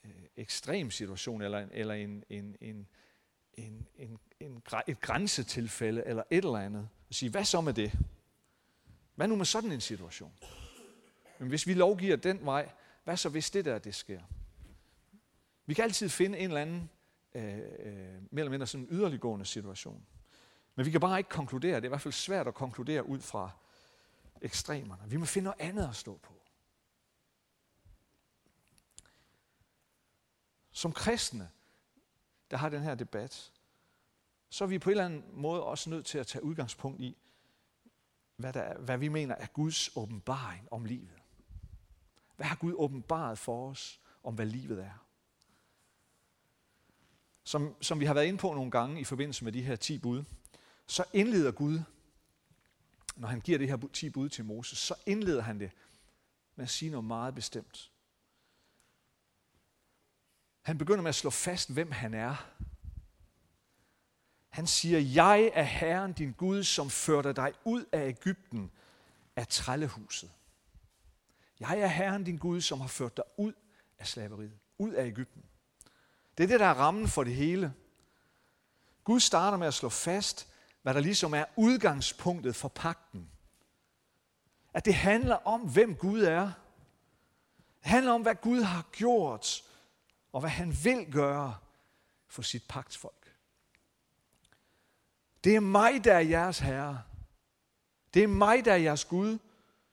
øh 0.04 0.10
ekstrem 0.36 0.90
situation, 0.90 1.42
eller, 1.42 1.68
eller 1.70 1.94
en, 1.94 2.24
en, 2.28 2.56
en, 2.60 2.88
en, 3.52 3.86
en, 3.94 4.18
en, 4.40 4.62
et 4.86 5.00
grænsetilfælde, 5.00 6.02
eller 6.06 6.22
et 6.30 6.44
eller 6.44 6.58
andet, 6.58 6.88
og 7.08 7.14
sige, 7.14 7.30
hvad 7.30 7.44
så 7.44 7.60
med 7.60 7.74
det? 7.74 7.92
Hvad 9.14 9.28
nu 9.28 9.36
med 9.36 9.44
sådan 9.44 9.72
en 9.72 9.80
situation? 9.80 10.32
Men 11.38 11.48
hvis 11.48 11.66
vi 11.66 11.74
lovgiver 11.74 12.16
den 12.16 12.44
vej, 12.44 12.70
hvad 13.04 13.16
så 13.16 13.28
hvis 13.28 13.50
det 13.50 13.64
der, 13.64 13.78
det 13.78 13.94
sker? 13.94 14.20
Vi 15.66 15.74
kan 15.74 15.84
altid 15.84 16.08
finde 16.08 16.38
en 16.38 16.44
eller 16.44 16.60
anden 16.60 16.90
øh, 17.34 17.58
øh, 17.58 17.62
mere 18.30 18.30
eller 18.32 18.50
mindre 18.50 18.66
sådan 18.66 18.86
yderliggående 18.90 19.46
situation. 19.46 20.06
Men 20.74 20.86
vi 20.86 20.90
kan 20.90 21.00
bare 21.00 21.18
ikke 21.18 21.30
konkludere. 21.30 21.76
Det 21.76 21.82
er 21.82 21.88
i 21.88 21.88
hvert 21.88 22.00
fald 22.00 22.12
svært 22.12 22.46
at 22.48 22.54
konkludere 22.54 23.06
ud 23.06 23.20
fra 23.20 23.50
ekstremerne. 24.40 25.10
Vi 25.10 25.16
må 25.16 25.24
finde 25.24 25.44
noget 25.44 25.60
andet 25.60 25.88
at 25.88 25.96
stå 25.96 26.18
på. 26.22 26.32
Som 30.70 30.92
kristne, 30.92 31.50
der 32.50 32.56
har 32.56 32.68
den 32.68 32.82
her 32.82 32.94
debat, 32.94 33.52
så 34.48 34.64
er 34.64 34.68
vi 34.68 34.78
på 34.78 34.90
en 34.90 34.92
eller 34.92 35.04
anden 35.04 35.24
måde 35.32 35.62
også 35.62 35.90
nødt 35.90 36.06
til 36.06 36.18
at 36.18 36.26
tage 36.26 36.44
udgangspunkt 36.44 37.00
i, 37.00 37.16
hvad, 38.36 38.52
der 38.52 38.60
er, 38.60 38.78
hvad 38.78 38.98
vi 38.98 39.08
mener 39.08 39.34
er 39.34 39.46
Guds 39.46 39.96
åbenbaring 39.96 40.72
om 40.72 40.84
livet. 40.84 41.15
Hvad 42.36 42.46
har 42.46 42.56
Gud 42.56 42.74
åbenbaret 42.76 43.38
for 43.38 43.70
os 43.70 44.00
om, 44.24 44.34
hvad 44.34 44.46
livet 44.46 44.84
er? 44.84 45.06
Som, 47.44 47.82
som 47.82 48.00
vi 48.00 48.04
har 48.04 48.14
været 48.14 48.26
inde 48.26 48.38
på 48.38 48.54
nogle 48.54 48.70
gange 48.70 49.00
i 49.00 49.04
forbindelse 49.04 49.44
med 49.44 49.52
de 49.52 49.62
her 49.62 49.76
10 49.76 49.98
bud, 49.98 50.24
så 50.86 51.04
indleder 51.12 51.50
Gud, 51.50 51.80
når 53.16 53.28
han 53.28 53.40
giver 53.40 53.58
det 53.58 53.68
her 53.68 53.88
10 53.92 54.10
bud 54.10 54.28
til 54.28 54.44
Moses, 54.44 54.78
så 54.78 54.94
indleder 55.06 55.42
han 55.42 55.60
det 55.60 55.70
med 56.56 56.64
at 56.64 56.70
sige 56.70 56.90
noget 56.90 57.04
meget 57.04 57.34
bestemt. 57.34 57.90
Han 60.62 60.78
begynder 60.78 61.02
med 61.02 61.08
at 61.08 61.14
slå 61.14 61.30
fast, 61.30 61.72
hvem 61.72 61.90
han 61.90 62.14
er. 62.14 62.50
Han 64.48 64.66
siger, 64.66 64.98
jeg 64.98 65.50
er 65.54 65.62
Herren 65.62 66.12
din 66.12 66.32
Gud, 66.32 66.62
som 66.62 66.90
førte 66.90 67.32
dig 67.32 67.52
ud 67.64 67.84
af 67.92 68.08
Ægypten 68.08 68.70
af 69.36 69.48
trællehuset. 69.48 70.30
Jeg 71.60 71.78
er 71.78 71.86
Herren 71.86 72.24
din 72.24 72.38
Gud, 72.38 72.60
som 72.60 72.80
har 72.80 72.88
ført 72.88 73.16
dig 73.16 73.24
ud 73.36 73.52
af 73.98 74.06
slaveriet, 74.06 74.58
ud 74.78 74.92
af 74.92 75.06
Ægypten. 75.06 75.44
Det 76.38 76.44
er 76.44 76.48
det, 76.48 76.60
der 76.60 76.66
er 76.66 76.74
rammen 76.74 77.08
for 77.08 77.24
det 77.24 77.34
hele. 77.34 77.74
Gud 79.04 79.20
starter 79.20 79.58
med 79.58 79.66
at 79.66 79.74
slå 79.74 79.88
fast, 79.88 80.48
hvad 80.82 80.94
der 80.94 81.00
ligesom 81.00 81.34
er 81.34 81.44
udgangspunktet 81.56 82.56
for 82.56 82.68
pakten. 82.68 83.30
At 84.74 84.84
det 84.84 84.94
handler 84.94 85.34
om, 85.34 85.60
hvem 85.60 85.96
Gud 85.96 86.22
er. 86.22 86.52
Det 87.82 87.90
handler 87.90 88.12
om, 88.12 88.22
hvad 88.22 88.34
Gud 88.34 88.62
har 88.62 88.86
gjort, 88.92 89.64
og 90.32 90.40
hvad 90.40 90.50
han 90.50 90.76
vil 90.84 91.12
gøre 91.12 91.56
for 92.28 92.42
sit 92.42 92.62
pagtsfolk. 92.68 93.36
Det 95.44 95.56
er 95.56 95.60
mig, 95.60 96.04
der 96.04 96.14
er 96.14 96.20
jeres 96.20 96.58
herre. 96.58 97.02
Det 98.14 98.22
er 98.22 98.26
mig, 98.26 98.64
der 98.64 98.72
er 98.72 98.76
jeres 98.76 99.04
Gud. 99.04 99.38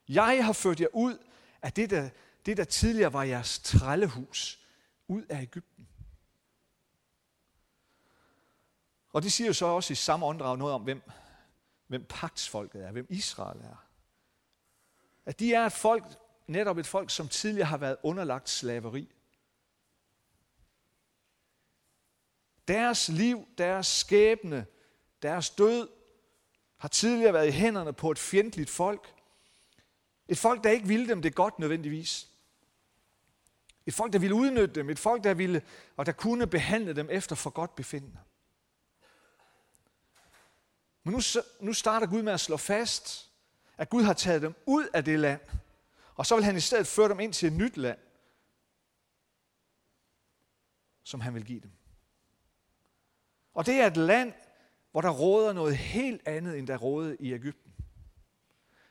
Jeg 0.08 0.46
har 0.46 0.54
ført 0.54 0.80
jer 0.80 0.88
ud 0.94 1.18
af 1.64 1.74
det, 1.74 1.90
der, 1.90 2.10
det, 2.46 2.58
der 2.58 2.64
tidligere 2.64 3.14
var 3.14 3.24
jeres 3.24 3.60
trællehus, 3.60 4.60
ud 5.08 5.24
af 5.30 5.42
Ægypten. 5.42 5.88
Og 9.10 9.24
det 9.24 9.32
siger 9.32 9.48
jo 9.48 9.54
så 9.54 9.66
også 9.66 9.94
i 9.94 9.96
samme 9.96 10.26
åndedrag 10.26 10.58
noget 10.58 10.74
om, 10.74 10.82
hvem, 10.82 11.02
hvem 11.88 12.06
pagtsfolket 12.10 12.84
er, 12.84 12.92
hvem 12.92 13.08
Israel 13.10 13.62
er. 13.62 13.86
At 15.26 15.40
de 15.40 15.54
er 15.54 15.66
et 15.66 15.74
folk, 15.74 16.04
netop 16.48 16.78
et 16.78 16.88
folk, 16.88 17.10
som 17.10 17.28
tidligere 17.28 17.68
har 17.68 17.78
været 17.78 17.98
underlagt 18.04 18.50
slaveri. 18.50 19.12
Deres 22.68 23.10
liv, 23.10 23.48
deres 23.58 23.88
skæbne, 23.88 24.66
deres 25.22 25.50
død 25.50 25.90
har 26.78 26.88
tidligere 26.88 27.34
været 27.34 27.48
i 27.48 27.52
hænderne 27.52 27.94
på 27.94 28.12
et 28.12 28.20
fjendtligt 28.20 28.70
folk. 28.70 29.23
Et 30.28 30.38
folk, 30.38 30.64
der 30.64 30.70
ikke 30.70 30.88
ville 30.88 31.08
dem 31.08 31.22
det 31.22 31.36
godt 31.36 31.60
nødvendigvis. 31.60 32.28
Et 33.86 33.94
folk, 33.94 34.14
der 34.14 34.20
ville 34.20 34.36
udnytte 34.36 34.76
dem. 34.76 34.90
Et 34.90 35.00
folk, 35.00 35.24
der 35.24 35.34
ville, 35.34 35.62
og 35.98 36.06
der 36.06 36.12
kunne 36.12 36.48
behandle 36.48 36.96
dem 36.96 37.08
efter 37.12 37.36
for 37.36 37.50
godt 37.50 37.76
befindende. 37.76 38.20
Men 41.04 41.14
nu, 41.14 41.22
nu 41.60 41.74
starter 41.74 42.08
Gud 42.08 42.22
med 42.22 42.34
at 42.34 42.40
slå 42.40 42.58
fast, 42.58 43.32
at 43.78 43.90
Gud 43.90 44.04
har 44.04 44.14
taget 44.14 44.42
dem 44.42 44.56
ud 44.66 44.88
af 44.94 45.06
det 45.06 45.20
land, 45.20 45.42
og 46.16 46.26
så 46.26 46.36
vil 46.36 46.44
han 46.44 46.58
i 46.58 46.60
stedet 46.60 46.88
føre 46.88 47.10
dem 47.10 47.20
ind 47.20 47.34
til 47.34 47.48
et 47.48 47.54
nyt 47.54 47.78
land, 47.78 48.00
som 51.04 51.22
han 51.22 51.34
vil 51.34 51.46
give 51.46 51.60
dem. 51.60 51.72
Og 53.54 53.66
det 53.66 53.74
er 53.76 53.88
et 53.88 53.98
land, 53.98 54.34
hvor 54.92 55.02
der 55.02 55.10
råder 55.10 55.54
noget 55.54 55.78
helt 55.78 56.28
andet, 56.28 56.58
end 56.60 56.68
der 56.68 56.78
rådede 56.78 57.18
i 57.20 57.34
Ægypten. 57.34 57.73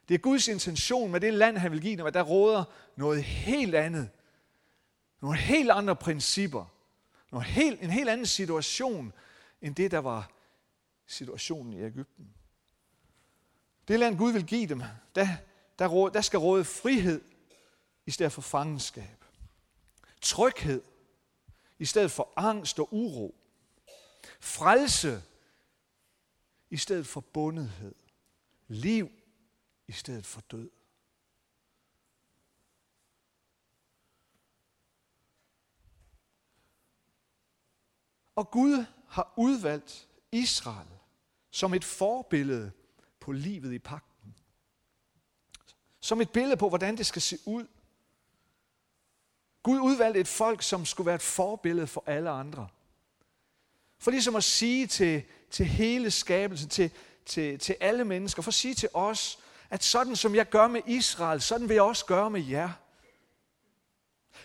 Det 0.09 0.15
er 0.15 0.19
Guds 0.19 0.49
intention 0.49 1.11
med 1.11 1.21
det 1.21 1.35
land, 1.35 1.57
han 1.57 1.73
vil 1.73 1.81
give 1.81 1.97
dem, 1.97 2.07
at 2.07 2.15
der 2.15 2.23
råder 2.23 2.65
noget 2.97 3.25
helt 3.25 3.75
andet. 3.75 4.11
Nogle 5.21 5.39
helt 5.39 5.71
andre 5.71 5.97
principper. 5.97 6.65
Noget 7.33 7.47
helt, 7.47 7.83
en 7.83 7.91
helt 7.91 8.09
anden 8.09 8.27
situation, 8.27 9.13
end 9.63 9.75
det, 9.75 9.91
der 9.91 9.99
var 9.99 10.31
situationen 11.07 11.73
i 11.73 11.83
Ægypten. 11.83 12.35
Det 13.89 13.99
land, 14.01 14.19
Gud 14.19 14.33
vil 14.33 14.47
give 14.47 14.67
dem, 14.67 14.83
der, 15.15 15.29
der, 15.79 15.87
råd, 15.87 16.11
der 16.11 16.21
skal 16.21 16.39
råde 16.39 16.65
frihed 16.65 17.21
i 18.07 18.11
stedet 18.11 18.33
for 18.33 18.43
fangenskab. 18.43 19.25
Tryghed 20.21 20.83
i 21.79 21.85
stedet 21.85 22.11
for 22.11 22.33
angst 22.37 22.79
og 22.79 22.89
uro. 22.93 23.35
Frelse 24.41 25.23
i 26.71 26.77
stedet 26.77 27.07
for 27.07 27.21
bundethed. 27.21 27.95
Liv 28.69 29.11
i 29.89 29.93
stedet 29.93 30.27
for 30.27 30.41
død. 30.41 30.71
Og 38.35 38.51
Gud 38.51 38.85
har 39.09 39.35
udvalgt 39.37 40.09
Israel 40.33 40.89
som 41.51 41.75
et 41.75 41.85
forbillede 41.85 42.73
på 43.21 43.33
livet 43.33 43.73
i 43.73 43.79
pakten. 43.79 44.35
Som 46.01 46.21
et 46.21 46.31
billede 46.31 46.57
på, 46.57 46.69
hvordan 46.69 46.97
det 46.97 47.07
skal 47.07 47.23
se 47.23 47.39
ud. 47.47 47.67
Gud 49.63 49.81
udvalgte 49.81 50.21
et 50.21 50.29
folk, 50.29 50.63
som 50.63 50.87
skulle 50.87 51.07
være 51.07 51.15
et 51.15 51.23
forbillede 51.23 51.87
for 51.87 52.05
alle 52.07 52.31
andre. 52.31 52.69
For 53.99 54.11
ligesom 54.11 54.37
at 54.37 54.45
sige 54.45 54.87
til, 54.87 55.23
til 55.51 55.67
hele 55.67 56.11
skabelsen, 56.11 56.69
til, 56.69 56.91
til, 57.27 57.59
til 57.59 57.77
alle 57.81 58.05
mennesker, 58.05 58.43
for 58.43 58.51
at 58.51 58.55
sige 58.55 58.75
til 58.75 58.89
os, 58.95 59.39
at 59.73 59.85
sådan 59.85 60.17
som 60.17 60.35
jeg 60.35 60.49
gør 60.49 60.69
med 60.69 60.83
Israel, 60.87 61.41
sådan 61.41 61.69
vil 61.69 61.75
jeg 61.75 61.83
også 61.83 62.07
gøre 62.07 62.31
med 62.31 62.45
jer. 62.45 62.73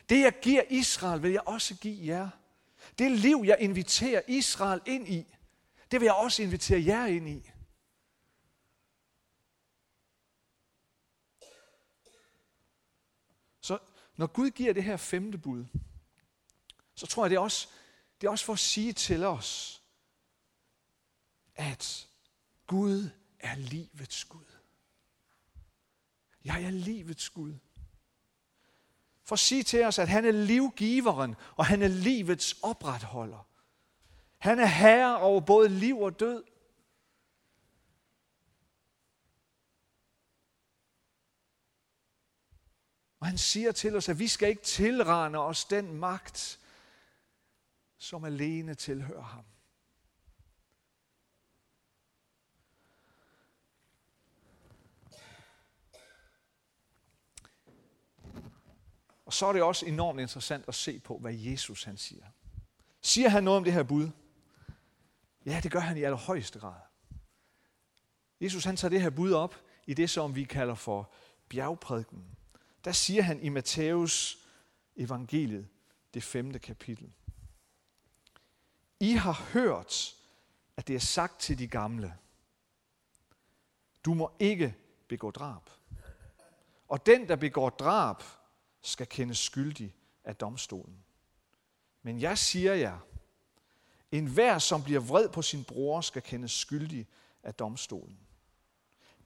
Det 0.09 0.21
jeg 0.21 0.39
giver 0.41 0.63
Israel, 0.69 1.23
vil 1.23 1.31
jeg 1.31 1.41
også 1.45 1.75
give 1.75 2.05
jer. 2.05 2.29
Det 2.99 3.11
liv, 3.11 3.43
jeg 3.45 3.57
inviterer 3.59 4.21
Israel 4.27 4.81
ind 4.85 5.07
i, 5.07 5.35
det 5.91 5.99
vil 5.99 6.05
jeg 6.05 6.13
også 6.13 6.41
invitere 6.43 6.85
jer 6.85 7.05
ind 7.05 7.29
i. 7.29 7.51
Så 13.61 13.79
når 14.15 14.27
Gud 14.27 14.49
giver 14.49 14.73
det 14.73 14.83
her 14.83 14.97
femte 14.97 15.37
bud, 15.37 15.65
så 16.95 17.07
tror 17.07 17.25
jeg, 17.25 17.29
det 17.29 17.35
er 17.35 17.41
også, 17.41 17.67
det 18.21 18.27
er 18.27 18.31
også 18.31 18.45
for 18.45 18.53
at 18.53 18.59
sige 18.59 18.93
til 18.93 19.23
os, 19.23 19.81
at 21.55 22.07
Gud 22.67 23.09
er 23.39 23.55
livets 23.55 24.25
Gud. 24.25 24.56
Jeg 26.47 26.63
er 26.63 26.69
livets 26.69 27.29
Gud. 27.29 27.53
For 29.23 29.35
at 29.35 29.39
sige 29.39 29.63
til 29.63 29.83
os, 29.83 29.99
at 29.99 30.07
han 30.07 30.25
er 30.25 30.31
livgiveren, 30.31 31.35
og 31.55 31.65
han 31.65 31.81
er 31.81 31.87
livets 31.87 32.55
opretholder. 32.61 33.47
Han 34.37 34.59
er 34.59 34.65
herre 34.65 35.19
over 35.19 35.41
både 35.41 35.69
liv 35.69 35.99
og 35.99 36.19
død. 36.19 36.43
Og 43.19 43.27
han 43.27 43.37
siger 43.37 43.71
til 43.71 43.95
os, 43.95 44.09
at 44.09 44.19
vi 44.19 44.27
skal 44.27 44.49
ikke 44.49 44.63
tilrane 44.63 45.39
os 45.39 45.65
den 45.65 45.93
magt, 45.93 46.59
som 47.97 48.23
alene 48.23 48.75
tilhører 48.75 49.21
ham. 49.21 49.45
Så 59.37 59.45
er 59.45 59.53
det 59.53 59.63
også 59.63 59.85
enormt 59.85 60.19
interessant 60.19 60.65
at 60.67 60.75
se 60.75 60.99
på, 60.99 61.17
hvad 61.17 61.33
Jesus 61.33 61.83
han 61.83 61.97
siger. 61.97 62.25
Siger 63.01 63.29
han 63.29 63.43
noget 63.43 63.57
om 63.57 63.63
det 63.63 63.73
her 63.73 63.83
bud? 63.83 64.09
Ja, 65.45 65.59
det 65.63 65.71
gør 65.71 65.79
han 65.79 65.97
i 65.97 66.03
allerhøjeste 66.03 66.59
grad. 66.59 66.81
Jesus 68.41 68.63
han 68.63 68.77
tager 68.77 68.89
det 68.89 69.01
her 69.01 69.09
bud 69.09 69.31
op 69.31 69.55
i 69.85 69.93
det, 69.93 70.09
som 70.09 70.35
vi 70.35 70.43
kalder 70.43 70.75
for 70.75 71.11
bjergprædiken. 71.49 72.37
Der 72.83 72.91
siger 72.91 73.21
han 73.21 73.43
i 73.43 73.49
Matthæus 73.49 74.37
evangeliet, 74.95 75.67
det 76.13 76.23
femte 76.23 76.59
kapitel. 76.59 77.13
I 78.99 79.11
har 79.11 79.47
hørt, 79.53 80.15
at 80.77 80.87
det 80.87 80.95
er 80.95 80.99
sagt 80.99 81.39
til 81.39 81.59
de 81.59 81.67
gamle, 81.67 82.17
du 84.05 84.13
må 84.13 84.31
ikke 84.39 84.75
begå 85.07 85.31
drab. 85.31 85.69
Og 86.87 87.05
den, 87.05 87.27
der 87.27 87.35
begår 87.35 87.69
drab, 87.69 88.23
skal 88.87 89.07
kendes 89.07 89.37
skyldig 89.37 89.95
af 90.23 90.35
domstolen. 90.35 91.03
Men 92.01 92.21
jeg 92.21 92.37
siger 92.37 92.73
jer, 92.73 92.99
en 94.11 94.25
hver, 94.25 94.59
som 94.59 94.83
bliver 94.83 94.99
vred 94.99 95.29
på 95.29 95.41
sin 95.41 95.63
bror, 95.63 96.01
skal 96.01 96.21
kendes 96.21 96.51
skyldig 96.51 97.07
af 97.43 97.53
domstolen. 97.53 98.19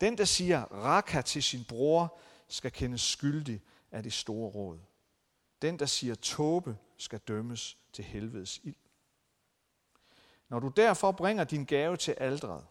Den, 0.02 0.18
der 0.18 0.26
siger 0.26 0.64
raka 0.64 1.22
til 1.22 1.44
sin 1.44 1.66
bror, 1.66 2.20
skal 2.48 2.72
kendes 2.72 3.02
skyldig 3.02 3.62
af 3.92 4.04
det 4.04 4.14
store 4.14 4.50
råd. 4.50 4.80
Den, 5.62 5.80
der 5.80 5.86
siger 5.86 6.16
tåbe, 6.16 6.78
skal 6.98 7.20
dømmes 7.20 7.78
til 7.94 8.06
helvedes 8.06 8.60
ild. 8.64 8.76
Når 10.50 10.60
du 10.60 10.68
derfor 10.68 11.12
bringer 11.12 11.44
din 11.44 11.66
gave 11.66 11.98
til 11.98 12.12
aldret, 12.12 12.66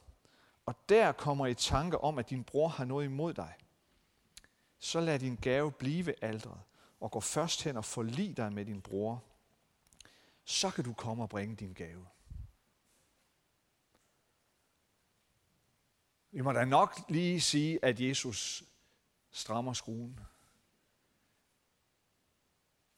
og 0.67 0.75
der 0.89 1.13
kommer 1.13 1.47
i 1.47 1.55
tanke 1.55 1.99
om, 1.99 2.19
at 2.19 2.31
din 2.31 2.45
bror 2.45 2.69
har 2.69 2.85
noget 2.85 3.05
imod 3.05 3.35
dig, 3.35 3.55
så 4.79 5.01
lad 5.01 5.19
din 5.19 5.37
gave 5.37 5.73
blive 5.73 6.25
aldret, 6.25 6.61
og 7.01 7.11
går 7.11 7.21
først 7.21 7.63
hen 7.63 7.77
og 7.77 7.85
forlig 7.85 8.37
dig 8.37 8.53
med 8.53 8.65
din 8.65 8.83
bror. 8.83 9.25
Så 10.45 10.71
kan 10.71 10.85
du 10.85 10.93
komme 10.93 11.23
og 11.23 11.29
bringe 11.29 11.57
din 11.57 11.73
gave. 11.73 12.07
Vi 16.31 16.41
må 16.41 16.53
da 16.53 16.65
nok 16.65 16.99
lige 17.09 17.41
sige, 17.41 17.85
at 17.85 18.01
Jesus 18.01 18.65
strammer 19.31 19.73
skruen. 19.73 20.21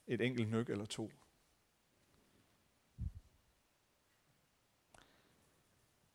Et 0.07 0.21
enkelt 0.21 0.49
nyk 0.49 0.69
eller 0.69 0.85
to. 0.85 1.11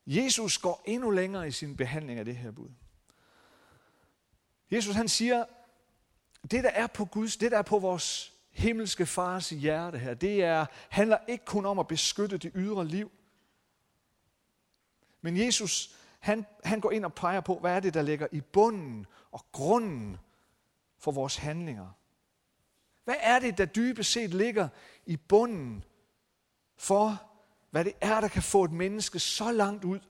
Jesus 0.06 0.58
går 0.58 0.82
endnu 0.86 1.10
længere 1.10 1.48
i 1.48 1.50
sin 1.50 1.76
behandling 1.76 2.18
af 2.18 2.24
det 2.24 2.36
her 2.36 2.50
bud. 2.50 2.70
Jesus 4.70 4.94
han 4.94 5.08
siger, 5.08 5.44
det 6.50 6.64
der 6.64 6.70
er 6.70 6.86
på 6.86 7.04
Guds, 7.04 7.36
det 7.36 7.50
der 7.50 7.58
er 7.58 7.62
på 7.62 7.78
vores 7.78 8.32
himmelske 8.50 9.06
fars 9.06 9.50
hjerte 9.50 9.98
her, 9.98 10.14
det 10.14 10.44
er, 10.44 10.66
handler 10.88 11.18
ikke 11.28 11.44
kun 11.44 11.66
om 11.66 11.78
at 11.78 11.88
beskytte 11.88 12.38
det 12.38 12.52
ydre 12.54 12.86
liv. 12.86 13.10
Men 15.20 15.36
Jesus, 15.36 15.96
han, 16.18 16.46
han 16.64 16.80
går 16.80 16.90
ind 16.90 17.04
og 17.04 17.14
peger 17.14 17.40
på, 17.40 17.58
hvad 17.58 17.76
er 17.76 17.80
det, 17.80 17.94
der 17.94 18.02
ligger 18.02 18.26
i 18.32 18.40
bunden 18.40 19.06
og 19.32 19.44
grunden 19.52 20.18
for 20.98 21.12
vores 21.12 21.36
handlinger. 21.36 21.88
Hvad 23.04 23.16
er 23.20 23.38
det, 23.38 23.58
der 23.58 23.64
dybest 23.64 24.12
set 24.12 24.34
ligger 24.34 24.68
i 25.06 25.16
bunden 25.16 25.84
for, 26.76 27.22
hvad 27.70 27.84
det 27.84 27.92
er, 28.00 28.20
der 28.20 28.28
kan 28.28 28.42
få 28.42 28.64
et 28.64 28.72
menneske 28.72 29.18
så 29.18 29.52
langt 29.52 29.84
ud, 29.84 30.00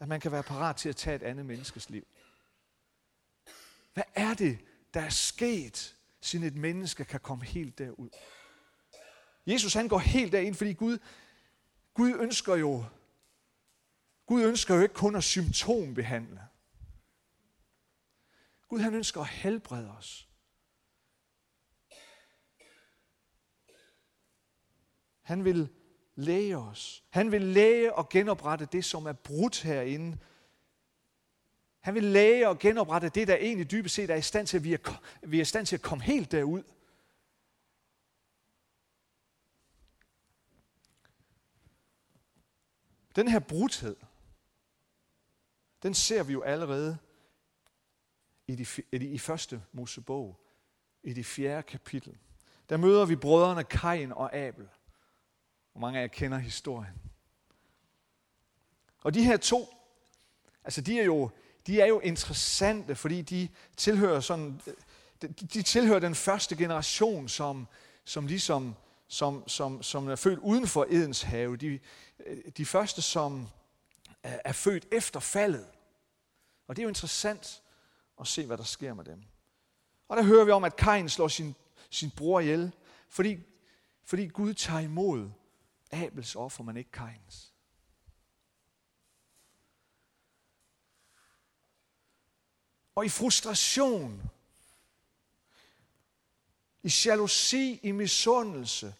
at 0.00 0.08
man 0.08 0.20
kan 0.20 0.32
være 0.32 0.42
parat 0.42 0.76
til 0.76 0.88
at 0.88 0.96
tage 0.96 1.16
et 1.16 1.22
andet 1.22 1.46
menneskes 1.46 1.90
liv? 1.90 2.06
Hvad 3.94 4.04
er 4.14 4.34
det, 4.34 4.58
der 4.94 5.00
er 5.00 5.08
sket, 5.08 5.96
siden 6.20 6.46
et 6.46 6.56
menneske 6.56 7.04
kan 7.04 7.20
komme 7.20 7.44
helt 7.44 7.78
derud? 7.78 8.08
Jesus 9.46 9.74
han 9.74 9.88
går 9.88 9.98
helt 9.98 10.32
derind, 10.32 10.54
fordi 10.54 10.72
Gud, 10.72 10.98
Gud 11.94 12.10
ønsker 12.20 12.56
jo 12.56 12.84
Gud 14.26 14.42
ønsker 14.42 14.74
jo 14.74 14.80
ikke 14.80 14.94
kun 14.94 15.16
at 15.16 15.24
symptombehandle. 15.24 16.40
Gud 18.68 18.80
han 18.80 18.94
ønsker 18.94 19.20
at 19.20 19.28
helbrede 19.28 19.90
os. 19.90 20.28
Han 25.22 25.44
vil 25.44 25.68
læge 26.14 26.56
os. 26.56 27.04
Han 27.10 27.32
vil 27.32 27.42
læge 27.42 27.94
og 27.94 28.08
genoprette 28.08 28.68
det, 28.72 28.84
som 28.84 29.06
er 29.06 29.12
brudt 29.12 29.62
herinde. 29.62 30.18
Han 31.82 31.94
vil 31.94 32.04
læge 32.04 32.48
og 32.48 32.58
genoprette 32.58 33.08
det, 33.08 33.28
der 33.28 33.36
egentlig 33.36 33.70
dybest 33.70 33.94
set 33.94 34.10
er 34.10 34.14
i 34.14 34.22
stand 34.22 34.46
til, 34.46 34.56
at 34.56 34.64
vi 34.64 34.74
er, 34.74 35.02
vi 35.26 35.36
er 35.36 35.42
i 35.42 35.44
stand 35.44 35.66
til 35.66 35.76
at 35.76 35.82
komme 35.82 36.04
helt 36.04 36.32
derud. 36.32 36.62
Den 43.16 43.28
her 43.28 43.38
brudhed, 43.38 43.96
den 45.82 45.94
ser 45.94 46.22
vi 46.22 46.32
jo 46.32 46.42
allerede 46.42 46.98
i, 48.46 48.54
de, 48.54 48.66
i 48.92 49.18
første 49.18 49.62
Mosebog, 49.72 50.44
i 51.02 51.12
det 51.12 51.26
fjerde 51.26 51.62
kapitel. 51.62 52.18
Der 52.68 52.76
møder 52.76 53.06
vi 53.06 53.16
brødrene 53.16 53.64
Kain 53.64 54.12
og 54.12 54.34
Abel. 54.34 54.68
Hvor 55.72 55.80
mange 55.80 55.98
af 55.98 56.02
jer 56.02 56.08
kender 56.08 56.38
historien? 56.38 57.02
Og 58.98 59.14
de 59.14 59.24
her 59.24 59.36
to, 59.36 59.74
altså 60.64 60.80
de 60.80 61.00
er 61.00 61.04
jo, 61.04 61.30
de 61.66 61.80
er 61.80 61.86
jo 61.86 62.00
interessante, 62.00 62.94
fordi 62.94 63.22
de 63.22 63.48
tilhører 63.76 64.20
sådan, 64.20 64.60
øh, 64.66 65.30
de 65.30 65.62
tilhører 65.62 65.98
den 65.98 66.14
første 66.14 66.56
generation, 66.56 67.28
som, 67.28 67.66
som 68.04 68.26
ligesom 68.26 68.74
som, 69.12 69.48
som, 69.48 69.82
som 69.82 70.08
er 70.08 70.16
født 70.16 70.38
uden 70.38 70.66
for 70.66 70.86
Edens 70.90 71.22
have. 71.22 71.56
De, 71.56 71.78
øh, 72.26 72.38
de 72.56 72.66
første, 72.66 73.02
som 73.02 73.48
er 74.22 74.52
født 74.52 74.86
efter 74.92 75.20
faldet. 75.20 75.66
Og 76.68 76.76
det 76.76 76.82
er 76.82 76.84
jo 76.84 76.88
interessant 76.88 77.62
at 78.20 78.26
se, 78.26 78.46
hvad 78.46 78.56
der 78.56 78.64
sker 78.64 78.94
med 78.94 79.04
dem. 79.04 79.22
Og 80.08 80.16
der 80.16 80.22
hører 80.22 80.44
vi 80.44 80.50
om, 80.50 80.64
at 80.64 80.76
Kain 80.76 81.08
slår 81.08 81.28
sin, 81.28 81.54
sin 81.90 82.10
bror 82.10 82.40
ihjel, 82.40 82.72
fordi, 83.08 83.38
fordi 84.04 84.26
Gud 84.26 84.54
tager 84.54 84.80
imod 84.80 85.30
Abels 85.90 86.36
offer, 86.36 86.64
men 86.64 86.76
ikke 86.76 86.90
Kains. 86.90 87.51
Og 92.94 93.06
i 93.06 93.08
frustration, 93.08 94.30
i 96.82 96.92
jalousi, 97.04 97.80
i 97.82 97.90
misundelse, 97.90 98.94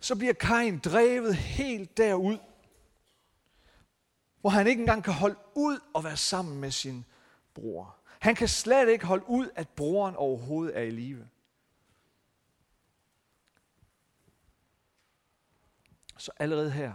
så 0.00 0.16
bliver 0.16 0.32
Kain 0.32 0.78
drevet 0.78 1.36
helt 1.36 1.96
derud, 1.96 2.38
hvor 4.40 4.50
han 4.50 4.66
ikke 4.66 4.80
engang 4.80 5.04
kan 5.04 5.12
holde 5.12 5.38
ud 5.54 5.80
og 5.94 6.04
være 6.04 6.16
sammen 6.16 6.60
med 6.60 6.70
sin 6.70 7.04
bror. 7.54 7.96
Han 8.18 8.34
kan 8.34 8.48
slet 8.48 8.88
ikke 8.88 9.06
holde 9.06 9.28
ud, 9.28 9.50
at 9.54 9.68
broren 9.68 10.16
overhovedet 10.16 10.76
er 10.76 10.82
i 10.82 10.90
live. 10.90 11.28
Så 16.16 16.32
allerede 16.36 16.70
her, 16.70 16.92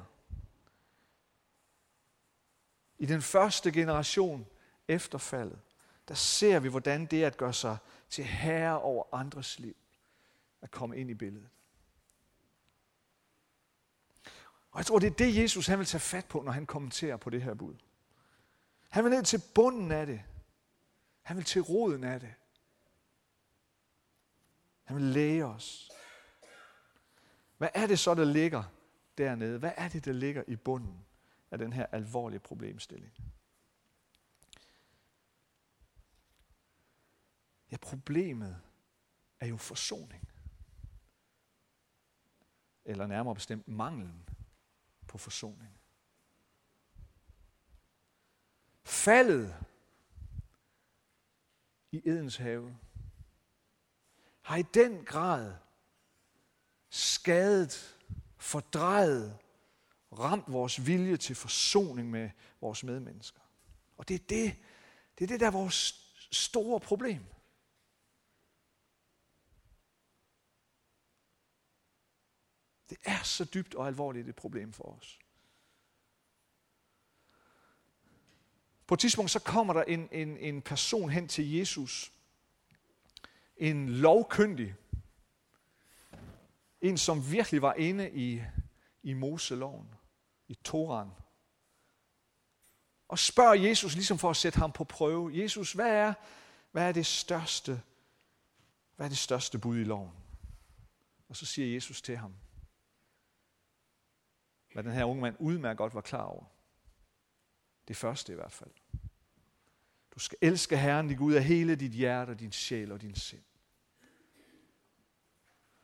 i 2.97 3.05
den 3.05 3.21
første 3.21 3.71
generation 3.71 4.47
efterfaldet, 4.87 5.59
der 6.07 6.13
ser 6.13 6.59
vi, 6.59 6.69
hvordan 6.69 7.05
det 7.05 7.23
at 7.23 7.37
gøre 7.37 7.53
sig 7.53 7.77
til 8.09 8.23
herre 8.23 8.81
over 8.81 9.03
andres 9.13 9.59
liv, 9.59 9.75
at 10.61 10.71
komme 10.71 10.97
ind 10.97 11.09
i 11.09 11.13
billedet. 11.13 11.49
Og 14.71 14.79
jeg 14.79 14.85
tror, 14.85 14.99
det 14.99 15.07
er 15.07 15.15
det, 15.15 15.35
Jesus 15.35 15.67
han 15.67 15.79
vil 15.79 15.87
tage 15.87 16.01
fat 16.01 16.25
på, 16.25 16.41
når 16.41 16.51
han 16.51 16.65
kommenterer 16.65 17.17
på 17.17 17.29
det 17.29 17.41
her 17.41 17.53
bud. 17.53 17.75
Han 18.89 19.03
vil 19.03 19.11
ned 19.11 19.23
til 19.23 19.41
bunden 19.55 19.91
af 19.91 20.05
det. 20.05 20.23
Han 21.21 21.37
vil 21.37 21.45
til 21.45 21.61
roden 21.61 22.03
af 22.03 22.19
det. 22.19 22.33
Han 24.83 24.97
vil 24.97 25.05
læge 25.05 25.45
os. 25.45 25.91
Hvad 27.57 27.69
er 27.73 27.87
det 27.87 27.99
så, 27.99 28.13
der 28.13 28.25
ligger 28.25 28.63
dernede? 29.17 29.59
Hvad 29.59 29.71
er 29.77 29.87
det, 29.87 30.05
der 30.05 30.11
ligger 30.11 30.43
i 30.47 30.55
bunden 30.55 31.05
af 31.51 31.57
den 31.57 31.73
her 31.73 31.85
alvorlige 31.91 32.39
problemstilling? 32.39 33.13
Ja, 37.73 37.77
problemet 37.77 38.61
er 39.39 39.47
jo 39.47 39.57
forsoning. 39.57 40.29
Eller 42.85 43.07
nærmere 43.07 43.35
bestemt 43.35 43.67
manglen 43.67 44.29
på 45.07 45.17
forsoning. 45.17 45.79
Faldet 48.83 49.55
i 51.91 52.01
Edens 52.05 52.37
have 52.37 52.77
har 54.41 54.57
i 54.57 54.63
den 54.73 55.05
grad 55.05 55.55
skadet, 56.89 57.99
fordrejet, 58.37 59.37
ramt 60.11 60.51
vores 60.51 60.87
vilje 60.87 61.17
til 61.17 61.35
forsoning 61.35 62.09
med 62.09 62.29
vores 62.61 62.83
medmennesker. 62.83 63.41
Og 63.97 64.07
det 64.07 64.13
er 64.13 64.25
det, 64.29 64.55
det 65.17 65.23
er 65.23 65.27
det, 65.27 65.39
der 65.39 65.47
er 65.47 65.51
vores 65.51 65.93
store 66.31 66.79
problem. 66.79 67.25
Det 72.93 73.01
er 73.05 73.23
så 73.23 73.45
dybt 73.45 73.75
og 73.75 73.87
alvorligt 73.87 74.29
et 74.29 74.35
problem 74.35 74.73
for 74.73 74.83
os. 74.83 75.19
På 78.87 78.93
et 78.93 78.99
tidspunkt 78.99 79.31
så 79.31 79.39
kommer 79.39 79.73
der 79.73 79.83
en, 79.83 80.09
en, 80.11 80.37
en 80.37 80.61
person 80.61 81.09
hen 81.09 81.27
til 81.27 81.51
Jesus. 81.51 82.11
En 83.57 83.89
lovkyndig. 83.89 84.75
En, 86.81 86.97
som 86.97 87.31
virkelig 87.31 87.61
var 87.61 87.73
inde 87.73 88.11
i, 88.11 88.41
i 89.03 89.13
Moseloven, 89.13 89.87
i 90.47 90.53
Toran. 90.53 91.09
Og 93.07 93.19
spørger 93.19 93.53
Jesus 93.53 93.95
ligesom 93.95 94.17
for 94.19 94.29
at 94.29 94.37
sætte 94.37 94.59
ham 94.59 94.71
på 94.71 94.83
prøve. 94.83 95.31
Jesus, 95.33 95.73
hvad 95.73 95.91
er, 95.91 96.13
hvad 96.71 96.87
er 96.87 96.91
det 96.91 97.05
største, 97.05 97.81
hvad 98.95 99.05
er 99.05 99.09
det 99.09 99.17
største 99.17 99.59
bud 99.59 99.77
i 99.77 99.83
loven? 99.83 100.11
Og 101.29 101.35
så 101.35 101.45
siger 101.45 101.73
Jesus 101.73 102.01
til 102.01 102.17
ham, 102.17 102.33
hvad 104.73 104.83
den 104.83 104.91
her 104.91 105.05
unge 105.05 105.21
mand 105.21 105.35
udmærket 105.39 105.77
godt 105.77 105.93
var 105.93 106.01
klar 106.01 106.23
over. 106.23 106.45
Det 107.87 107.97
første 107.97 108.33
i 108.33 108.35
hvert 108.35 108.51
fald. 108.51 108.71
Du 110.11 110.19
skal 110.19 110.37
elske 110.41 110.77
Herren, 110.77 111.07
din 111.07 111.17
Gud, 111.17 111.33
af 111.33 111.43
hele 111.43 111.75
dit 111.75 111.91
hjerte, 111.91 112.35
din 112.35 112.51
sjæl 112.51 112.91
og 112.91 113.01
din 113.01 113.15
sind. 113.15 113.43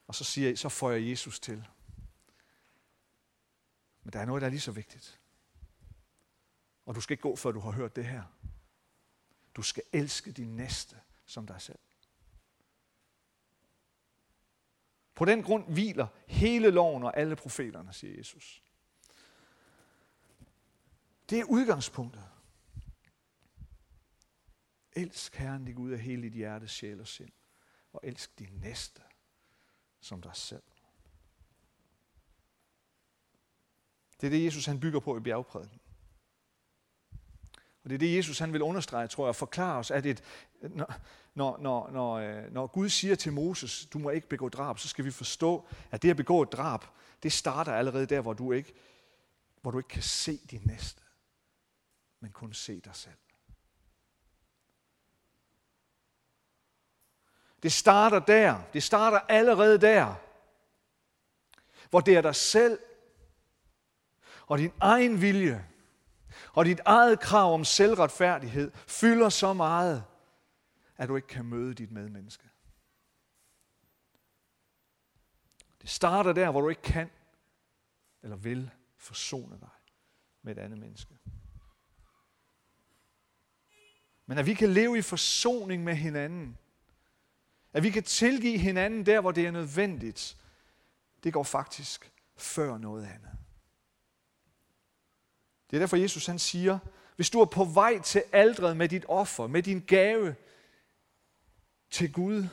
Og 0.08 0.16
så, 0.16 0.24
siger, 0.24 0.56
så 0.56 0.70
får 0.70 0.92
jeg 0.92 1.10
Jesus 1.10 1.40
til. 1.40 1.68
Men 4.04 4.14
der 4.14 4.20
er 4.20 4.26
noget, 4.26 4.42
der 4.42 4.46
er 4.48 4.52
lige 4.52 4.60
så 4.60 4.72
vigtigt. 4.72 5.20
Og 6.86 6.96
du 6.96 7.02
skal 7.02 7.14
ikke 7.14 7.22
gå, 7.22 7.36
før 7.36 7.52
du 7.52 7.60
har 7.60 7.72
hørt 7.72 7.96
det 7.96 8.06
her. 8.06 8.24
Du 9.56 9.62
skal 9.62 9.84
elske 9.94 10.32
din 10.32 10.56
næste 10.56 11.00
som 11.26 11.48
dig 11.48 11.62
selv. 11.62 11.80
På 15.16 15.26
den 15.26 15.44
grund 15.44 15.74
hviler 15.74 16.08
hele 16.28 16.70
loven 16.70 17.04
og 17.04 17.18
alle 17.18 17.36
profeterne, 17.36 17.94
siger 17.94 18.18
Jesus. 18.18 18.64
Det 21.30 21.40
er 21.40 21.44
udgangspunktet. 21.44 22.24
Elsk 24.94 25.36
Herren 25.36 25.66
din 25.66 25.76
Gud 25.76 25.92
af 25.92 26.00
hele 26.00 26.24
dit 26.24 26.34
hjerte, 26.34 26.68
sjæl 26.68 27.02
og 27.02 27.08
sind. 27.08 27.32
Og 27.94 28.00
elsk 28.04 28.40
din 28.40 28.50
næste 28.62 29.02
som 30.00 30.22
dig 30.22 30.36
selv. 30.36 30.64
Det 34.22 34.28
er 34.28 34.32
det, 34.32 34.46
Jesus 34.46 34.66
han 34.66 34.80
bygger 34.80 35.00
på 35.00 35.18
i 35.18 35.20
bjergprædiken. 35.20 35.80
Og 37.84 37.90
det 37.90 37.94
er 37.94 38.00
det, 38.00 38.18
Jesus 38.18 38.40
han 38.40 38.54
vil 38.54 38.62
understrege, 38.62 39.08
tror 39.08 39.24
jeg, 39.26 39.30
og 39.30 39.36
forklare 39.36 39.78
os, 39.78 39.92
at 39.92 40.06
et, 40.06 40.24
når, 40.62 40.94
når, 41.34 41.58
når, 41.58 41.90
når, 41.90 42.14
øh, 42.14 42.54
når 42.54 42.68
Gud 42.68 42.90
siger 42.90 43.16
til 43.16 43.34
Moses, 43.34 43.86
du 43.86 44.00
må 44.00 44.10
ikke 44.10 44.30
begå 44.30 44.50
drab, 44.50 44.80
så 44.80 44.88
skal 44.88 45.06
vi 45.06 45.12
forstå, 45.12 45.68
at 45.92 46.02
det 46.02 46.10
at 46.10 46.18
begå 46.18 46.42
et 46.42 46.52
drab, 46.52 46.84
det 47.24 47.32
starter 47.32 47.74
allerede 47.74 48.06
der, 48.06 48.22
hvor 48.22 48.34
du 48.34 48.52
ikke, 48.52 48.74
hvor 49.62 49.72
du 49.72 49.78
ikke 49.78 49.90
kan 49.90 50.04
se 50.04 50.38
din 50.38 50.62
næste 50.66 51.02
men 52.20 52.32
kun 52.32 52.54
se 52.54 52.80
dig 52.80 52.96
selv. 52.96 53.18
Det 57.64 57.72
starter 57.72 58.20
der. 58.20 58.62
Det 58.74 58.84
starter 58.84 59.20
allerede 59.20 59.82
der. 59.82 60.16
Hvor 61.90 62.00
det 62.00 62.18
er 62.18 62.22
dig 62.22 62.36
selv 62.36 62.80
og 64.48 64.58
din 64.58 64.72
egen 64.80 65.22
vilje 65.22 65.70
og 66.54 66.66
dit 66.66 66.80
eget 66.86 67.20
krav 67.20 67.54
om 67.54 67.66
selvretfærdighed 67.66 68.72
fylder 68.88 69.30
så 69.30 69.54
meget, 69.54 70.06
at 70.98 71.10
du 71.10 71.16
ikke 71.16 71.28
kan 71.28 71.46
møde 71.46 71.74
dit 71.74 71.92
medmenneske. 71.92 72.50
Det 75.82 75.90
starter 75.90 76.34
der, 76.34 76.52
hvor 76.52 76.62
du 76.62 76.70
ikke 76.70 76.82
kan 76.82 77.10
eller 78.22 78.36
vil 78.36 78.72
forsone 78.98 79.60
dig 79.60 79.70
med 80.42 80.58
et 80.58 80.62
andet 80.62 80.80
menneske. 80.80 81.18
Men 84.30 84.38
at 84.38 84.46
vi 84.46 84.54
kan 84.54 84.74
leve 84.74 84.98
i 84.98 85.02
forsoning 85.02 85.84
med 85.84 85.96
hinanden. 85.96 86.58
At 87.74 87.84
vi 87.84 87.90
kan 87.90 88.04
tilgive 88.04 88.58
hinanden 88.58 89.06
der, 89.06 89.22
hvor 89.22 89.32
det 89.32 89.46
er 89.46 89.52
nødvendigt. 89.52 90.38
Det 91.24 91.34
går 91.34 91.44
faktisk 91.44 92.12
før 92.38 92.78
noget 92.78 93.06
andet. 93.06 93.32
Det 95.70 95.78
er 95.78 95.80
derfor, 95.80 95.98
Jesus 95.98 96.26
han 96.26 96.40
siger, 96.40 96.80
hvis 97.16 97.30
du 97.30 97.42
er 97.42 97.46
på 97.46 97.64
vej 97.64 98.02
til 98.02 98.24
aldret 98.32 98.78
med 98.78 98.90
dit 98.90 99.06
offer, 99.08 99.48
med 99.48 99.64
din 99.64 99.80
gave 99.80 100.36
til 101.90 102.14
Gud, 102.14 102.48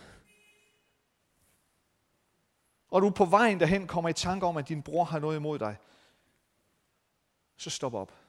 og 2.89 3.03
du 3.03 3.11
på 3.11 3.25
vejen 3.25 3.61
derhen 3.61 3.87
kommer 3.87 4.09
i 4.09 4.13
tanke 4.13 4.47
om, 4.47 4.57
at 4.57 4.69
din 4.69 4.83
bror 4.83 5.05
har 5.05 5.19
noget 5.19 5.37
imod 5.37 5.59
dig, 5.59 5.77
så 7.57 7.71
stop 7.71 7.95
op. 7.95 8.26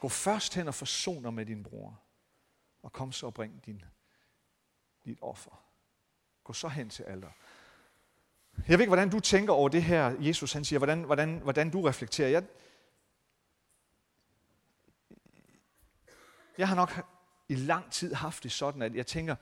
Gå 0.00 0.08
først 0.08 0.54
hen 0.54 0.68
og 0.68 0.74
forsoner 0.74 1.30
med 1.30 1.46
din 1.46 1.62
bror. 1.62 2.00
Og 2.82 2.92
kom 2.92 3.12
så 3.12 3.26
og 3.26 3.34
bring 3.34 3.66
din, 3.66 3.84
dit 5.04 5.18
offer. 5.22 5.62
Gå 6.44 6.52
så 6.52 6.68
hen 6.68 6.90
til 6.90 7.02
alder. 7.02 7.30
Jeg 8.68 8.78
ved 8.78 8.80
ikke, 8.80 8.90
hvordan 8.90 9.10
du 9.10 9.20
tænker 9.20 9.52
over 9.52 9.68
det 9.68 9.82
her, 9.82 10.16
Jesus 10.20 10.52
han 10.52 10.64
siger, 10.64 10.78
hvordan, 10.78 11.02
hvordan, 11.02 11.38
hvordan 11.38 11.70
du 11.70 11.82
reflekterer. 11.82 12.28
Jeg, 12.28 12.44
jeg 16.58 16.68
har 16.68 16.76
nok 16.76 17.06
i 17.48 17.54
lang 17.54 17.92
tid 17.92 18.14
haft 18.14 18.42
det 18.42 18.52
sådan, 18.52 18.82
at 18.82 18.94
jeg 18.94 19.06
tænker, 19.06 19.36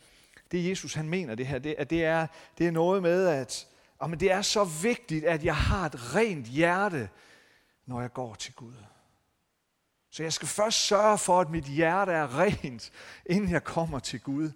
det 0.50 0.68
Jesus 0.70 0.94
han 0.94 1.08
mener 1.08 1.34
det 1.34 1.46
her, 1.46 1.58
det, 1.58 1.74
at 1.78 1.90
det 1.90 2.04
er, 2.04 2.26
det 2.58 2.66
er 2.66 2.70
noget 2.70 3.02
med, 3.02 3.26
at 3.26 3.68
men 4.08 4.20
det 4.20 4.32
er 4.32 4.42
så 4.42 4.64
vigtigt, 4.64 5.24
at 5.24 5.44
jeg 5.44 5.56
har 5.56 5.86
et 5.86 6.14
rent 6.14 6.46
hjerte, 6.46 7.10
når 7.86 8.00
jeg 8.00 8.12
går 8.12 8.34
til 8.34 8.54
Gud. 8.54 8.74
Så 10.14 10.22
jeg 10.22 10.32
skal 10.32 10.48
først 10.48 10.86
sørge 10.86 11.18
for, 11.18 11.40
at 11.40 11.50
mit 11.50 11.64
hjerte 11.64 12.12
er 12.12 12.38
rent, 12.38 12.92
inden 13.26 13.50
jeg 13.50 13.64
kommer 13.64 13.98
til 13.98 14.20
Gud. 14.20 14.50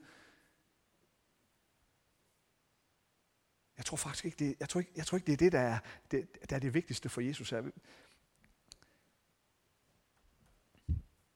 Jeg 3.76 3.84
tror 3.84 3.96
faktisk 3.96 4.24
ikke, 4.24 4.36
det, 4.36 4.56
jeg 4.60 4.68
tror 4.68 4.80
ikke, 4.80 4.92
jeg 4.96 5.06
tror 5.06 5.16
ikke, 5.16 5.26
det 5.26 5.32
er 5.32 5.36
det, 5.36 5.52
der 5.52 5.60
er 5.60 5.78
det, 6.10 6.50
der 6.50 6.56
er 6.56 6.60
det 6.60 6.74
vigtigste 6.74 7.08
for 7.08 7.20
Jesus. 7.20 7.50
Her. 7.50 7.62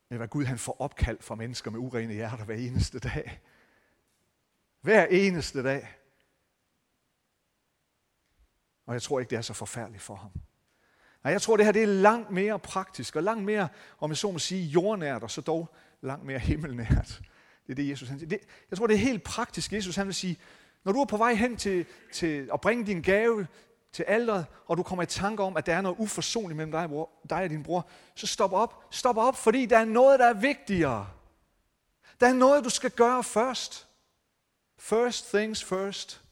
Men 0.09 0.17
hvad 0.17 0.29
Gud 0.29 0.45
han 0.45 0.59
får 0.59 0.81
opkald 0.81 1.23
fra 1.23 1.35
mennesker 1.35 1.71
med 1.71 1.79
urene 1.79 2.15
hjerter 2.15 2.45
hver 2.45 2.57
eneste 2.57 2.99
dag. 2.99 3.41
Hver 4.81 5.07
eneste 5.07 5.63
dag. 5.63 5.97
Og 8.87 8.95
jeg 8.95 9.03
tror 9.03 9.21
ikke, 9.21 9.31
det 9.31 9.39
er 9.39 9.43
så 9.43 9.55
forfærdeligt 9.55 10.03
for 10.03 10.15
ham. 10.15 10.33
Nej, 11.25 11.33
jeg 11.33 11.43
tror, 11.43 11.57
det 11.57 11.65
her 11.65 11.73
det 11.73 11.83
er 11.83 11.87
langt 11.87 12.31
mere 12.31 12.59
praktisk, 12.59 13.17
og 13.17 13.23
langt 13.23 13.45
mere, 13.45 13.69
om 14.01 14.11
jeg 14.11 14.17
så 14.17 14.31
må 14.31 14.39
sige, 14.39 14.65
jordnært, 14.65 15.23
og 15.23 15.31
så 15.31 15.41
dog 15.41 15.75
langt 16.01 16.25
mere 16.25 16.39
himmelnært. 16.39 17.21
Det 17.67 17.73
er 17.73 17.75
det, 17.75 17.89
Jesus 17.89 18.09
han 18.09 18.19
siger. 18.19 18.29
Det, 18.29 18.39
jeg 18.71 18.79
tror, 18.79 18.87
det 18.87 18.95
er 18.95 18.99
helt 18.99 19.23
praktisk. 19.23 19.73
Jesus 19.73 19.97
han 19.97 20.07
vil 20.07 20.15
sige, 20.15 20.37
når 20.85 20.93
du 20.93 21.01
er 21.01 21.05
på 21.05 21.17
vej 21.17 21.35
hen 21.35 21.57
til, 21.57 21.87
til 22.13 22.51
at 22.53 22.61
bringe 22.61 22.87
din 22.87 23.03
gave 23.03 23.47
til 23.93 24.03
alderet, 24.03 24.47
og 24.67 24.77
du 24.77 24.83
kommer 24.83 25.03
i 25.03 25.07
tanke 25.07 25.43
om, 25.43 25.57
at 25.57 25.67
der 25.67 25.75
er 25.75 25.81
noget 25.81 25.97
uforsonligt 25.99 26.57
mellem 26.57 26.73
dig, 26.73 26.89
bror, 26.89 27.11
dig 27.31 27.45
og 27.45 27.51
din 27.51 27.63
bror, 27.63 27.89
så 28.15 28.27
stop 28.27 28.53
op. 28.53 28.85
Stop 28.91 29.17
op, 29.17 29.37
fordi 29.37 29.67
der 29.67 29.79
er 29.79 29.85
noget, 29.85 30.21
der 30.21 30.27
er 30.27 30.35
vigtigere. 30.35 31.09
Der 32.21 32.29
er 32.29 32.33
noget, 32.33 32.65
du 32.65 32.71
skal 32.71 32.91
gøre 32.91 33.25
først. 33.25 33.89
First 34.79 35.29
things 35.35 35.65
first. 35.65 36.23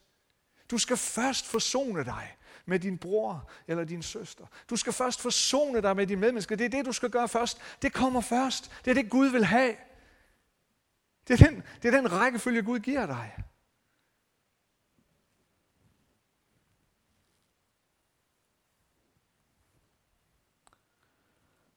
Du 0.70 0.79
skal 0.79 0.96
først 0.96 1.46
forsone 1.46 2.05
dig 2.05 2.37
med 2.70 2.78
din 2.78 2.98
bror 2.98 3.50
eller 3.66 3.85
din 3.85 4.02
søster. 4.02 4.46
Du 4.70 4.76
skal 4.76 4.92
først 4.92 5.20
forsone 5.20 5.83
dig 5.83 5.96
med 5.96 6.06
dine 6.06 6.20
medmennesker. 6.20 6.56
Det 6.56 6.64
er 6.64 6.68
det, 6.68 6.87
du 6.87 6.92
skal 6.92 7.11
gøre 7.11 7.28
først. 7.28 7.61
Det 7.83 7.92
kommer 7.92 8.20
først. 8.20 8.72
Det 8.85 8.90
er 8.90 8.94
det, 8.94 9.11
Gud 9.11 9.28
vil 9.28 9.44
have. 9.44 9.76
Det 11.28 11.40
er 11.40 11.46
den, 11.46 11.62
det 11.83 11.94
er 11.94 12.00
den 12.00 12.12
rækkefølge, 12.12 12.62
Gud 12.62 12.78
giver 12.78 13.06
dig. 13.06 13.35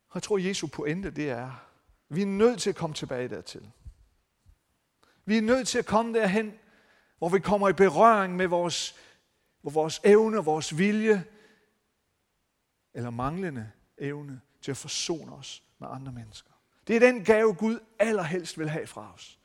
Og 0.07 0.15
jeg 0.15 0.23
tror, 0.23 0.37
Jesu 0.37 0.67
pointe 0.67 1.11
det 1.11 1.29
er, 1.29 1.51
vi 2.09 2.21
er 2.21 2.25
nødt 2.25 2.61
til 2.61 2.69
at 2.69 2.75
komme 2.75 2.93
tilbage 2.93 3.27
dertil. 3.27 3.71
Vi 5.25 5.37
er 5.37 5.41
nødt 5.41 5.67
til 5.67 5.79
at 5.79 5.85
komme 5.85 6.19
derhen, 6.19 6.53
hvor 7.17 7.29
vi 7.29 7.39
kommer 7.39 7.69
i 7.69 7.73
berøring 7.73 8.35
med 8.35 8.47
vores, 8.47 8.95
vores 9.71 10.01
evne, 10.03 10.37
vores 10.37 10.77
vilje, 10.77 11.25
eller 12.93 13.09
manglende 13.09 13.71
evne 13.97 14.41
til 14.61 14.71
at 14.71 14.77
forsone 14.77 15.35
os 15.35 15.63
med 15.79 15.87
andre 15.91 16.11
mennesker. 16.11 16.51
Det 16.87 16.95
er 16.95 16.99
den 16.99 17.25
gave, 17.25 17.53
Gud 17.53 17.79
allerhelst 17.99 18.59
vil 18.59 18.69
have 18.69 18.87
fra 18.87 19.13
os. 19.13 19.39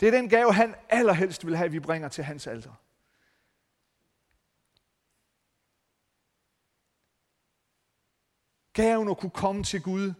Det 0.00 0.08
er 0.08 0.12
den 0.12 0.28
gave, 0.28 0.54
han 0.54 0.74
allerhelst 0.88 1.46
vil 1.46 1.56
have, 1.56 1.70
vi 1.70 1.80
bringer 1.80 2.08
til 2.08 2.24
hans 2.24 2.46
alter. 2.46 2.74
Gaven 8.72 9.08
at 9.08 9.18
kunne 9.18 9.30
komme 9.30 9.64
til 9.64 9.82
Gud 9.82 10.12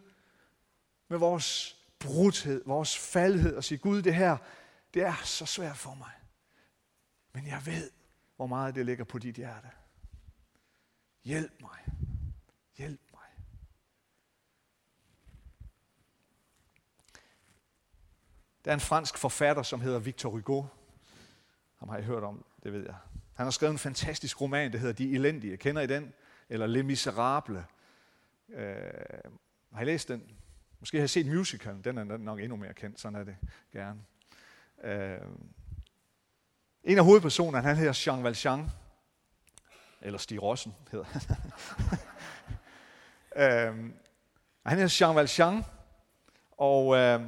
med 1.09 1.19
vores 1.19 1.77
brudhed, 1.99 2.63
vores 2.67 2.99
faldhed 2.99 3.57
og 3.57 3.65
sige, 3.65 3.79
Gud, 3.79 4.03
det 4.03 4.15
her, 4.15 4.37
det 4.95 5.03
er 5.03 5.15
så 5.25 5.47
svært 5.47 5.77
for 5.77 5.95
mig. 5.95 6.13
Men 7.33 7.47
jeg 7.47 7.67
ved, 7.67 7.91
hvor 8.37 8.47
meget 8.47 8.75
det 8.75 8.87
ligger 8.87 9.05
på 9.05 9.19
dit 9.19 9.35
hjerte. 9.35 9.69
Hjælp 11.25 11.61
mig. 11.61 11.79
Hjælp 12.77 13.01
mig. 13.13 13.21
Der 18.65 18.71
er 18.71 18.75
en 18.75 18.81
fransk 18.81 19.19
forfatter, 19.19 19.63
som 19.63 19.81
hedder 19.81 19.99
Victor 19.99 20.31
Hugo. 20.31 20.65
Ham 21.77 21.89
har 21.89 21.99
I 21.99 22.03
hørt 22.03 22.23
om, 22.23 22.45
det 22.63 22.73
ved 22.73 22.85
jeg. 22.85 22.95
Han 23.35 23.47
har 23.47 23.51
skrevet 23.51 23.73
en 23.73 23.79
fantastisk 23.79 24.41
roman, 24.41 24.73
der 24.73 24.79
hedder 24.79 24.95
De 24.95 25.15
Elendige. 25.15 25.57
Kender 25.57 25.83
I 25.83 25.87
den? 25.87 26.13
Eller 26.49 26.67
Les 26.67 26.85
Miserables. 26.85 27.65
Øh, 28.49 28.77
har 29.73 29.83
I 29.83 29.85
læst 29.85 30.09
den? 30.09 30.37
Måske 30.81 30.99
har 30.99 31.05
I 31.05 31.09
set 31.09 31.27
musicalen. 31.27 31.85
Den 31.85 31.99
er 31.99 32.05
nok 32.05 32.41
endnu 32.41 32.57
mere 32.57 32.75
kendt. 32.75 33.01
Sådan 33.01 33.19
er 33.19 33.25
det 33.25 33.37
gerne. 33.73 34.01
Øh, 34.85 35.21
en 36.85 36.99
af 36.99 37.05
hovedpersonerne, 37.05 37.67
han 37.67 37.77
hedder 37.77 38.03
Jean 38.07 38.25
Valjean. 38.25 38.71
Eller 40.03 40.19
Stig 40.19 40.43
Rossen 40.43 40.75
hedder 40.91 41.07
øh, 43.37 43.75
Han 44.67 44.79
hedder 44.79 44.97
Jean 45.01 45.17
Valjean. 45.17 45.65
Og 46.59 46.97
øh, 46.97 47.21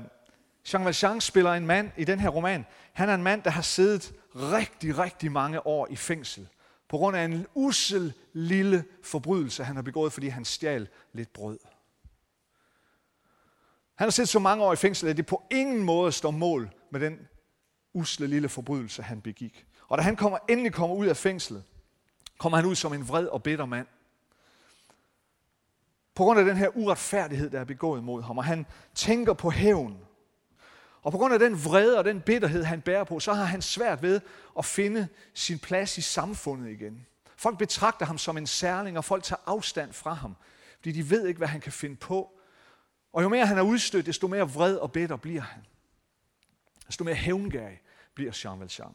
Jean 0.73 0.85
Valjean 0.85 1.21
spiller 1.21 1.53
en 1.53 1.66
mand 1.66 1.90
i 1.97 2.05
den 2.05 2.21
her 2.21 2.29
roman. 2.29 2.66
Han 2.92 3.09
er 3.09 3.14
en 3.14 3.23
mand, 3.23 3.42
der 3.42 3.51
har 3.51 3.62
siddet 3.62 4.14
rigtig, 4.35 4.99
rigtig 4.99 5.33
mange 5.33 5.66
år 5.66 5.87
i 5.90 5.97
fængsel. 5.97 6.49
På 6.88 6.97
grund 6.97 7.16
af 7.16 7.25
en 7.25 7.47
usel 7.55 8.12
lille 8.33 8.85
forbrydelse, 9.03 9.64
han 9.64 9.77
har 9.77 9.83
begået, 9.83 10.12
fordi 10.12 10.29
han 10.29 10.45
stjal 10.45 10.88
lidt 11.12 11.33
brød. 11.33 11.59
Han 13.95 14.05
har 14.05 14.11
siddet 14.11 14.29
så 14.29 14.38
mange 14.38 14.64
år 14.64 14.73
i 14.73 14.77
fængsel, 14.77 15.09
at 15.09 15.16
det 15.16 15.27
på 15.27 15.42
ingen 15.51 15.83
måde 15.83 16.12
står 16.12 16.31
mål 16.31 16.71
med 16.90 17.01
den 17.01 17.29
usle 17.97 18.27
lille 18.27 18.49
forbrydelse, 18.49 19.03
han 19.03 19.21
begik. 19.21 19.67
Og 19.89 19.99
da 19.99 20.03
han 20.03 20.17
kommer, 20.17 20.39
endelig 20.49 20.73
kommer 20.73 20.97
ud 20.97 21.07
af 21.07 21.17
fængslet, 21.17 21.65
kommer 22.39 22.57
han 22.57 22.67
ud 22.67 22.75
som 22.75 22.93
en 22.93 23.09
vred 23.09 23.27
og 23.27 23.43
bitter 23.43 23.67
mand. 23.67 23.87
På 26.15 26.25
grund 26.25 26.39
af 26.39 26.45
den 26.45 26.57
her 26.57 26.69
uretfærdighed, 26.77 27.51
der 27.51 27.61
er 27.61 27.65
begået 27.65 28.05
mod 28.05 28.23
ham, 28.23 28.39
og 28.39 28.45
han 28.45 28.67
tænker 28.95 29.33
på 29.33 29.51
hævn. 29.51 29.99
Og 31.03 31.13
på 31.13 31.19
grund 31.19 31.35
af 31.35 31.41
den 31.41 31.65
vrede 31.65 31.99
og 31.99 32.05
den 32.05 32.21
bitterhed, 32.21 32.65
han 32.65 32.81
bærer 32.81 33.05
på, 33.05 33.21
så 33.21 33.33
har 33.33 33.45
han 33.45 33.63
svært 33.63 34.03
ved 34.03 34.21
at 34.59 34.65
finde 34.65 35.09
sin 35.35 35.59
plads 35.59 35.99
i 35.99 36.01
samfundet 36.01 36.71
igen. 36.71 37.07
Folk 37.37 37.59
betragter 37.59 38.07
ham 38.07 38.19
som 38.19 38.37
en 38.37 38.47
særling, 38.47 38.99
og 38.99 39.05
folk 39.05 39.23
tager 39.25 39.41
afstand 39.47 39.93
fra 39.93 40.15
ham, 40.15 40.37
fordi 40.77 40.93
de 40.93 41.11
ved 41.11 41.27
ikke, 41.27 41.39
hvad 41.39 41.49
han 41.49 41.61
kan 41.61 41.73
finde 41.73 41.97
på. 41.97 42.33
Og 43.13 43.23
jo 43.23 43.29
mere 43.29 43.47
han 43.47 43.59
er 43.59 43.63
udstødt, 43.63 44.07
desto 44.07 44.27
mere 44.27 44.51
vred 44.51 44.77
og 44.77 44.93
bitter 44.93 45.17
bliver 45.17 45.43
han. 45.43 45.67
Desto 46.87 47.05
mere 47.05 47.15
hævngærig 47.15 47.81
bliver 48.17 48.41
Jean 48.45 48.61
Valjean. 48.61 48.95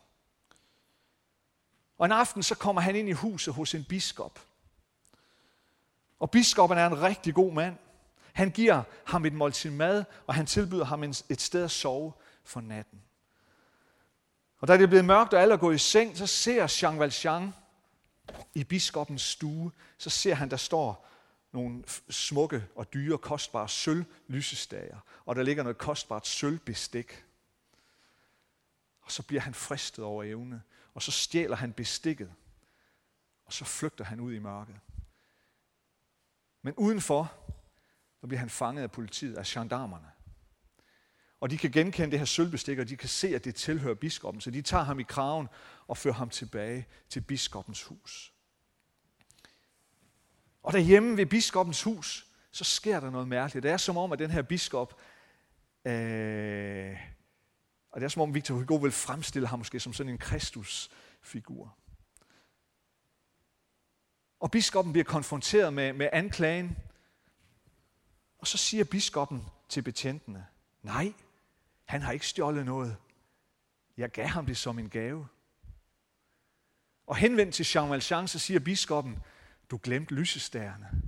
Og 1.98 2.06
en 2.06 2.12
aften 2.12 2.44
så 2.44 2.56
kommer 2.56 2.82
han 2.82 2.96
ind 2.96 3.10
i 3.10 3.12
huset 3.12 3.54
hos 3.54 3.76
en 3.76 3.84
biskop. 3.84 4.40
Og 6.20 6.32
biskoppen 6.32 6.78
er 6.78 6.88
en 6.88 7.02
rigtig 7.02 7.34
god 7.34 7.54
mand. 7.54 7.78
Han 8.34 8.52
giver 8.52 8.84
ham 9.06 9.26
et 9.26 9.34
måltid 9.34 9.72
mad, 9.72 10.04
og 10.28 10.36
han 10.36 10.46
tilbyder 10.46 10.86
ham 10.86 11.04
et 11.04 11.42
sted 11.42 11.64
at 11.64 11.72
sove 11.72 12.14
for 12.44 12.62
natten. 12.62 13.02
Og 14.60 14.68
da 14.68 14.74
det 14.74 14.84
er 14.84 14.88
blevet 14.88 15.06
mørkt, 15.06 15.34
og 15.34 15.42
alle 15.42 15.54
er 15.54 15.58
gået 15.58 15.76
i 15.76 15.78
seng, 15.78 16.18
så 16.18 16.28
ser 16.28 16.80
Jean 16.82 17.00
Valjean 17.00 17.54
i 18.54 18.64
biskopens 18.64 19.22
stue, 19.22 19.72
så 19.98 20.10
ser 20.10 20.34
han, 20.34 20.50
der 20.50 20.58
står 20.58 21.08
nogle 21.52 21.84
smukke 22.10 22.64
og 22.76 22.94
dyre, 22.94 23.18
kostbare 23.18 23.70
sølvlysestager, 23.70 24.98
og 25.26 25.36
der 25.36 25.44
ligger 25.44 25.64
noget 25.64 25.78
kostbart 25.78 26.28
sølvbestik. 26.28 27.26
Og 29.12 29.16
så 29.16 29.24
bliver 29.24 29.42
han 29.42 29.54
fristet 29.54 30.06
over 30.06 30.24
evne, 30.24 30.62
og 30.94 31.02
så 31.02 31.12
stjæler 31.12 31.56
han 31.56 31.74
bestikket, 31.74 32.34
og 33.46 33.54
så 33.54 33.66
flygter 33.66 34.06
han 34.06 34.20
ud 34.20 34.34
i 34.34 34.40
mørket. 34.40 34.76
Men 36.62 36.74
udenfor, 36.74 37.34
der 38.22 38.28
bliver 38.28 38.40
han 38.40 38.50
fanget 38.50 38.84
af 38.84 38.92
politiet, 38.92 39.38
af 39.38 39.46
gendarmerne. 39.46 40.12
Og 41.40 41.50
de 41.50 41.58
kan 41.58 41.72
genkende 41.72 42.12
det 42.12 42.20
her 42.20 42.26
sølvbestik, 42.26 42.80
og 42.80 42.90
de 42.90 42.98
kan 42.98 43.10
se, 43.10 43.36
at 43.36 43.46
det 43.46 43.56
tilhører 43.56 43.96
biskoppen. 43.96 44.42
Så 44.42 44.52
de 44.52 44.62
tager 44.62 44.84
ham 44.84 45.00
i 45.00 45.04
kraven 45.04 45.48
og 45.88 45.98
fører 45.98 46.14
ham 46.14 46.30
tilbage 46.30 46.88
til 47.10 47.22
biskoppens 47.22 47.84
hus. 47.84 48.34
Og 50.64 50.74
derhjemme 50.74 51.18
ved 51.18 51.26
biskoppens 51.26 51.84
hus, 51.84 52.28
så 52.52 52.64
sker 52.64 53.00
der 53.00 53.10
noget 53.10 53.28
mærkeligt. 53.28 53.64
Det 53.64 53.72
er 53.72 53.78
som 53.78 53.98
om, 53.98 54.12
at 54.12 54.20
den 54.20 54.32
her 54.32 54.42
biskop, 54.42 55.00
øh, 55.86 56.98
og 57.92 58.02
det 58.02 58.06
er 58.06 58.10
som 58.10 58.22
om 58.22 58.34
Victor 58.34 58.56
Hugo 58.56 58.76
vil 58.76 58.92
fremstille 58.92 59.48
ham 59.48 59.60
måske 59.60 59.80
som 59.80 59.94
sådan 59.94 60.12
en 60.12 60.18
Kristusfigur. 60.18 61.78
Og 64.40 64.52
biskoppen 64.52 64.94
bliver 64.94 65.06
konfronteret 65.06 65.74
med, 65.74 65.94
med 65.94 66.10
anklagen, 66.14 66.78
og 68.38 68.48
så 68.48 68.58
siger 68.58 68.84
biskoppen 68.84 69.46
til 69.70 69.82
betjentene, 69.82 70.48
nej, 70.82 71.14
han 71.86 72.02
har 72.02 72.12
ikke 72.12 72.28
stjålet 72.28 72.66
noget. 72.66 72.98
Jeg 73.98 74.12
gav 74.12 74.28
ham 74.28 74.46
det 74.46 74.58
som 74.58 74.80
en 74.80 74.90
gave. 74.90 75.28
Og 77.08 77.16
henvendt 77.16 77.56
til 77.56 77.68
Jean 77.76 77.90
Valjean, 77.90 78.28
så 78.28 78.40
siger 78.40 78.60
biskoppen, 78.60 79.24
du 79.72 79.80
glemte 79.84 80.14
lysestærene. 80.14 81.02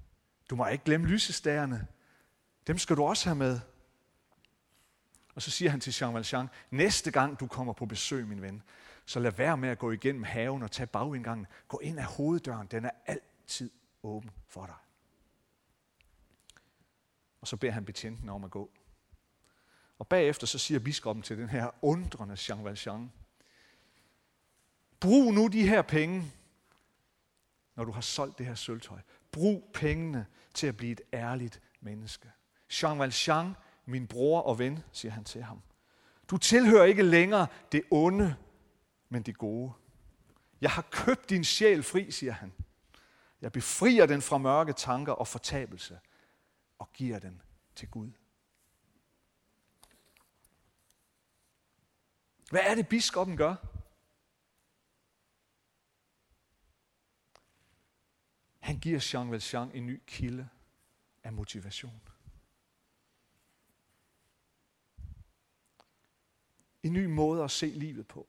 Du 0.49 0.55
må 0.55 0.67
ikke 0.67 0.83
glemme 0.83 1.07
lysestærene. 1.07 1.87
Dem 2.67 2.77
skal 2.77 2.95
du 2.95 3.03
også 3.03 3.25
have 3.25 3.35
med. 3.35 3.59
Og 5.35 5.41
så 5.41 5.51
siger 5.51 5.71
han 5.71 5.79
til 5.79 5.95
Jean 6.01 6.13
Valjean, 6.13 6.47
næste 6.71 7.11
gang 7.11 7.39
du 7.39 7.47
kommer 7.47 7.73
på 7.73 7.85
besøg, 7.85 8.27
min 8.27 8.41
ven, 8.41 8.63
så 9.05 9.19
lad 9.19 9.31
være 9.31 9.57
med 9.57 9.69
at 9.69 9.79
gå 9.79 9.91
igennem 9.91 10.23
haven 10.23 10.63
og 10.63 10.71
tage 10.71 10.87
bagindgangen. 10.87 11.47
Gå 11.67 11.79
ind 11.79 11.99
af 11.99 12.05
hoveddøren, 12.05 12.67
den 12.67 12.85
er 12.85 12.91
altid 13.05 13.71
åben 14.03 14.31
for 14.47 14.65
dig. 14.65 14.75
Og 17.41 17.47
så 17.47 17.57
beder 17.57 17.73
han 17.73 17.85
betjenten 17.85 18.29
om 18.29 18.43
at 18.43 18.51
gå. 18.51 18.71
Og 19.99 20.07
bagefter 20.07 20.47
så 20.47 20.59
siger 20.59 20.79
biskoppen 20.79 21.23
til 21.23 21.37
den 21.37 21.49
her 21.49 21.69
undrende 21.81 22.37
Jean 22.49 22.63
Valjean, 22.63 23.11
brug 24.99 25.33
nu 25.33 25.47
de 25.47 25.67
her 25.67 25.81
penge, 25.81 26.31
når 27.75 27.85
du 27.85 27.91
har 27.91 28.01
solgt 28.01 28.37
det 28.37 28.45
her 28.45 28.55
sølvtøj. 28.55 28.99
Brug 29.31 29.69
pengene 29.73 30.25
til 30.53 30.67
at 30.67 30.77
blive 30.77 30.91
et 30.91 31.01
ærligt 31.13 31.61
menneske. 31.81 32.31
Jean 32.81 32.99
Valjean, 32.99 33.55
min 33.85 34.07
bror 34.07 34.41
og 34.41 34.59
ven, 34.59 34.83
siger 34.91 35.11
han 35.11 35.23
til 35.23 35.43
ham. 35.43 35.61
Du 36.29 36.37
tilhører 36.37 36.83
ikke 36.83 37.03
længere 37.03 37.47
det 37.71 37.83
onde, 37.91 38.35
men 39.09 39.23
det 39.23 39.37
gode. 39.37 39.73
Jeg 40.61 40.71
har 40.71 40.81
købt 40.81 41.29
din 41.29 41.43
sjæl 41.43 41.83
fri, 41.83 42.11
siger 42.11 42.33
han. 42.33 42.53
Jeg 43.41 43.51
befrier 43.51 44.05
den 44.05 44.21
fra 44.21 44.37
mørke 44.37 44.73
tanker 44.73 45.13
og 45.13 45.27
fortabelse 45.27 45.99
og 46.79 46.93
giver 46.93 47.19
den 47.19 47.41
til 47.75 47.89
Gud. 47.89 48.11
Hvad 52.49 52.61
er 52.63 52.75
det, 52.75 52.87
biskoppen 52.87 53.37
gør? 53.37 53.55
Han 58.59 58.79
giver 58.79 59.09
Jean 59.13 59.31
Valjean 59.31 59.71
en 59.73 59.85
ny 59.85 60.01
kilde 60.07 60.49
af 61.23 61.33
motivation. 61.33 62.01
En 66.83 66.93
ny 66.93 67.05
måde 67.05 67.43
at 67.43 67.51
se 67.51 67.65
livet 67.65 68.07
på. 68.07 68.27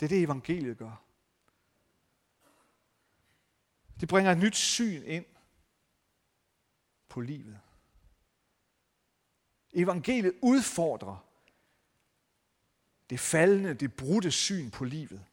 Det 0.00 0.04
er 0.04 0.08
det, 0.08 0.22
evangeliet 0.22 0.78
gør. 0.78 1.02
Det 4.00 4.08
bringer 4.08 4.32
et 4.32 4.38
nyt 4.38 4.56
syn 4.56 5.02
ind 5.02 5.24
på 7.08 7.20
livet. 7.20 7.60
Evangeliet 9.72 10.34
udfordrer 10.42 11.26
det 13.10 13.20
faldende, 13.20 13.74
det 13.74 13.96
brudte 13.96 14.30
syn 14.30 14.70
på 14.70 14.84
livet. 14.84 15.24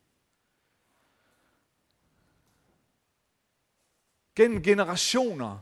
Gennem 4.35 4.63
generationer 4.63 5.59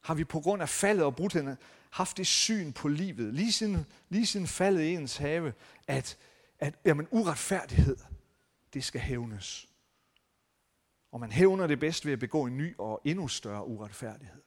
har 0.00 0.14
vi 0.14 0.24
på 0.24 0.40
grund 0.40 0.62
af 0.62 0.68
faldet 0.68 1.04
og 1.04 1.16
brudheden 1.16 1.56
haft 1.96 2.16
det 2.16 2.26
syn 2.26 2.72
på 2.72 2.88
livet, 2.88 3.34
lige 3.34 3.52
siden, 3.52 3.86
lige 4.08 4.26
siden 4.26 4.46
faldet 4.46 4.82
i 4.82 4.94
ens 4.94 5.16
have, 5.16 5.52
at, 5.86 6.18
at 6.58 6.78
jamen, 6.84 7.08
uretfærdighed, 7.10 7.96
det 8.74 8.84
skal 8.84 9.00
hævnes. 9.00 9.68
Og 11.12 11.20
man 11.20 11.32
hævner 11.32 11.66
det 11.66 11.80
bedst 11.80 12.06
ved 12.06 12.12
at 12.12 12.18
begå 12.18 12.46
en 12.46 12.56
ny 12.56 12.74
og 12.78 13.00
endnu 13.04 13.28
større 13.28 13.66
uretfærdighed. 13.66 14.42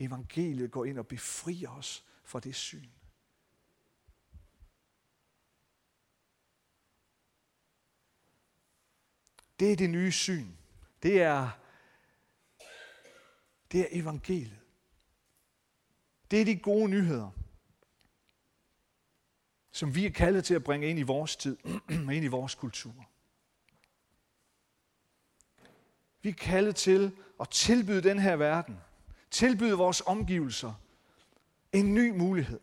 Evangeliet 0.00 0.70
går 0.70 0.84
ind 0.84 0.98
og 0.98 1.06
befrier 1.06 1.70
os 1.70 2.04
fra 2.24 2.40
det 2.40 2.54
syn. 2.54 2.88
Det 9.60 9.72
er 9.72 9.76
det 9.76 9.90
nye 9.90 10.12
syn. 10.12 10.52
Det 11.02 11.22
er, 11.22 11.50
det 13.72 13.80
er 13.80 13.86
evangeliet. 13.90 14.67
Det 16.30 16.40
er 16.40 16.44
de 16.44 16.56
gode 16.56 16.88
nyheder, 16.88 17.30
som 19.72 19.94
vi 19.94 20.06
er 20.06 20.10
kaldet 20.10 20.44
til 20.44 20.54
at 20.54 20.64
bringe 20.64 20.86
ind 20.86 20.98
i 20.98 21.02
vores 21.02 21.36
tid 21.36 21.56
og 22.06 22.14
ind 22.14 22.24
i 22.24 22.28
vores 22.28 22.54
kultur. 22.54 23.08
Vi 26.22 26.28
er 26.28 26.34
kaldet 26.34 26.76
til 26.76 27.16
at 27.40 27.48
tilbyde 27.48 28.02
den 28.02 28.18
her 28.18 28.36
verden, 28.36 28.80
tilbyde 29.30 29.74
vores 29.74 30.02
omgivelser 30.06 30.74
en 31.72 31.94
ny 31.94 32.10
mulighed. 32.10 32.60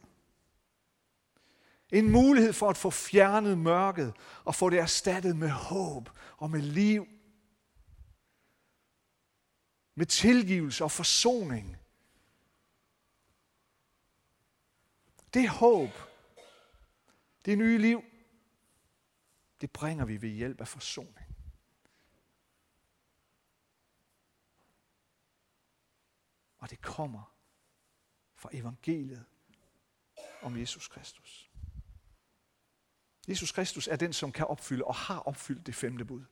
En 1.91 2.11
mulighed 2.11 2.53
for 2.53 2.69
at 2.69 2.77
få 2.77 2.89
fjernet 2.89 3.57
mørket 3.57 4.13
og 4.43 4.55
få 4.55 4.69
det 4.69 4.79
erstattet 4.79 5.35
med 5.35 5.49
håb 5.49 6.09
og 6.37 6.49
med 6.49 6.61
liv. 6.61 7.07
Med 9.95 10.05
tilgivelse 10.05 10.83
og 10.83 10.91
forsoning. 10.91 11.77
Det 15.35 15.49
håb, 15.49 15.89
det 17.45 17.57
nye 17.57 17.77
liv, 17.77 18.03
det 19.61 19.71
bringer 19.71 20.05
vi 20.05 20.21
ved 20.21 20.29
hjælp 20.29 20.61
af 20.61 20.67
forsoning. 20.67 21.35
Og 26.57 26.69
det 26.69 26.81
kommer 26.81 27.35
fra 28.35 28.49
evangeliet 28.53 29.25
om 30.41 30.57
Jesus 30.57 30.87
Kristus. 30.87 31.51
Jesus 33.27 33.51
Kristus 33.51 33.87
er 33.87 33.95
den, 33.95 34.13
som 34.13 34.31
kan 34.31 34.47
opfylde 34.47 34.83
og 34.83 34.95
har 34.95 35.19
opfyldt 35.19 35.67
det 35.67 35.75
femte 35.75 36.05
bud. 36.05 36.25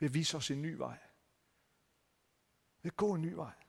Ved 0.00 0.08
at 0.08 0.14
vise 0.14 0.36
os 0.36 0.50
en 0.50 0.62
ny 0.62 0.74
vej. 0.74 0.98
Ved 2.82 2.90
at 2.90 2.96
gå 2.96 3.14
en 3.14 3.22
ny 3.22 3.32
vej. 3.32 3.67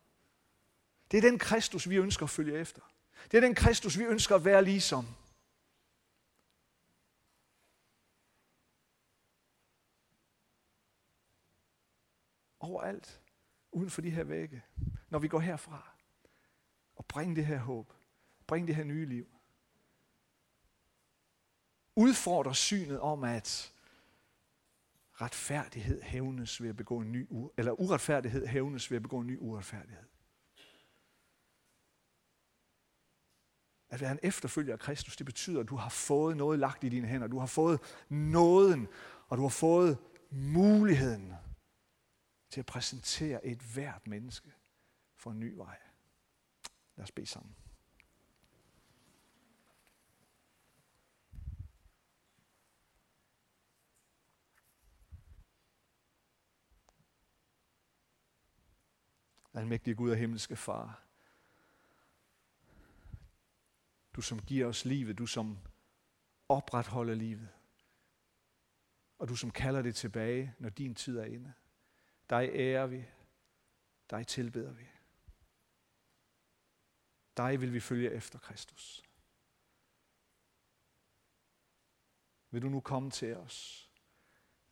Det 1.11 1.17
er 1.17 1.21
den 1.21 1.39
Kristus, 1.39 1.89
vi 1.89 1.95
ønsker 1.95 2.23
at 2.23 2.29
følge 2.29 2.59
efter. 2.59 2.81
Det 3.31 3.37
er 3.37 3.41
den 3.41 3.55
Kristus, 3.55 3.97
vi 3.97 4.03
ønsker 4.03 4.35
at 4.35 4.45
være 4.45 4.63
ligesom. 4.63 5.05
Overalt, 12.59 13.21
uden 13.71 13.89
for 13.89 14.01
de 14.01 14.09
her 14.09 14.23
vægge, 14.23 14.63
når 15.09 15.19
vi 15.19 15.27
går 15.27 15.39
herfra, 15.39 15.91
og 16.95 17.05
bringe 17.05 17.35
det 17.35 17.45
her 17.45 17.57
håb, 17.57 17.93
bringe 18.47 18.67
det 18.67 18.75
her 18.75 18.83
nye 18.83 19.05
liv. 19.05 19.27
Udfordrer 21.95 22.53
synet 22.53 22.99
om, 22.99 23.23
at 23.23 23.73
retfærdighed 25.13 26.01
hævnes 26.01 26.61
ved 26.61 26.69
at 26.69 26.75
begå 26.75 26.99
en 26.99 27.11
ny, 27.11 27.27
eller 27.57 27.71
uretfærdighed 27.71 28.47
hævnes 28.47 28.91
ved 28.91 28.95
at 28.95 29.01
begå 29.01 29.19
en 29.19 29.27
ny 29.27 29.37
uretfærdighed. 29.39 30.08
At 33.89 34.01
være 34.01 34.11
en 34.11 34.19
efterfølger 34.23 34.73
af 34.73 34.79
Kristus, 34.79 35.17
det 35.17 35.25
betyder, 35.25 35.59
at 35.59 35.69
du 35.69 35.75
har 35.75 35.89
fået 35.89 36.37
noget 36.37 36.59
lagt 36.59 36.83
i 36.83 36.89
dine 36.89 37.07
hænder. 37.07 37.27
Du 37.27 37.39
har 37.39 37.45
fået 37.45 37.79
nåden, 38.09 38.87
og 39.27 39.37
du 39.37 39.41
har 39.41 39.49
fået 39.49 39.97
muligheden 40.31 41.33
til 42.49 42.59
at 42.59 42.65
præsentere 42.65 43.45
et 43.45 43.59
hvert 43.59 44.07
menneske 44.07 44.51
for 45.15 45.31
en 45.31 45.39
ny 45.39 45.53
vej. 45.53 45.77
Lad 46.95 47.03
os 47.03 47.11
bede 47.11 47.27
sammen. 47.27 47.55
Almægtige 59.53 59.95
Gud 59.95 60.11
og 60.11 60.17
himmelske 60.17 60.55
Far, 60.55 61.08
Du 64.19 64.23
som 64.23 64.39
giver 64.39 64.65
os 64.65 64.85
livet, 64.85 65.17
du 65.17 65.25
som 65.25 65.57
opretholder 66.49 67.15
livet. 67.15 67.49
Og 69.17 69.29
du 69.29 69.35
som 69.35 69.51
kalder 69.51 69.81
det 69.81 69.95
tilbage, 69.95 70.55
når 70.59 70.69
din 70.69 70.95
tid 70.95 71.17
er 71.17 71.25
inde. 71.25 71.53
Dig 72.29 72.49
ærer 72.53 72.87
vi, 72.87 73.05
dig 74.09 74.27
tilbeder 74.27 74.73
vi. 74.73 74.87
Dig 77.37 77.61
vil 77.61 77.73
vi 77.73 77.79
følge 77.79 78.11
efter 78.11 78.39
Kristus. 78.39 79.03
Vil 82.51 82.61
du 82.61 82.69
nu 82.69 82.79
komme 82.79 83.11
til 83.11 83.37
os, 83.37 83.89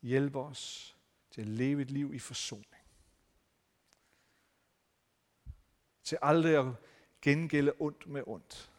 hjælpe 0.02 0.38
os 0.38 0.96
til 1.30 1.40
at 1.40 1.48
leve 1.48 1.82
et 1.82 1.90
liv 1.90 2.14
i 2.14 2.18
forsoning. 2.18 2.84
Til 6.02 6.18
aldrig 6.22 6.56
at 6.56 6.74
gengælde 7.22 7.72
ondt 7.78 8.06
med 8.06 8.22
ondt. 8.26 8.77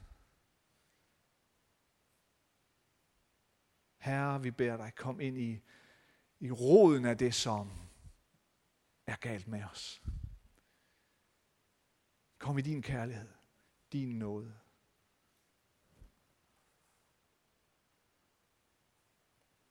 Herre, 4.00 4.42
vi 4.42 4.52
beder 4.52 4.78
dig, 4.78 4.96
kom 4.96 5.20
ind 5.20 5.38
i, 5.38 5.62
i 6.40 6.52
roden 6.52 7.06
af 7.06 7.18
det, 7.18 7.36
som 7.36 7.72
er 9.06 9.16
galt 9.16 9.48
med 9.48 9.64
os. 9.64 10.04
Kom 12.38 12.58
i 12.58 12.62
din 12.62 12.82
kærlighed, 12.82 13.34
din 13.92 14.20
nåde. 14.20 14.60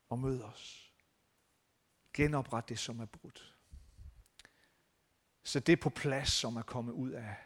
Og 0.08 0.18
mød 0.18 0.42
os. 0.42 0.94
Genopret 2.12 2.68
det, 2.68 2.78
som 2.78 3.00
er 3.00 3.06
brudt. 3.06 3.56
Så 5.42 5.60
det 5.60 5.80
på 5.80 5.90
plads, 5.90 6.28
som 6.28 6.56
er 6.56 6.62
kommet 6.62 6.92
ud 6.92 7.10
af, 7.10 7.36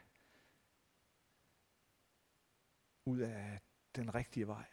ud 3.05 3.19
af 3.19 3.61
den 3.95 4.15
rigtige 4.15 4.47
vej. 4.47 4.72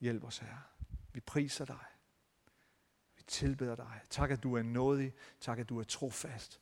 Hjælp 0.00 0.24
os, 0.24 0.38
Herre. 0.38 0.62
Vi 1.12 1.20
priser 1.20 1.64
dig. 1.64 1.84
Vi 3.16 3.22
tilbeder 3.22 3.76
dig. 3.76 4.00
Tak, 4.10 4.30
at 4.30 4.42
du 4.42 4.56
er 4.56 4.62
nådig. 4.62 5.14
Tak, 5.40 5.58
at 5.58 5.68
du 5.68 5.78
er 5.78 5.84
trofast. 5.84 6.60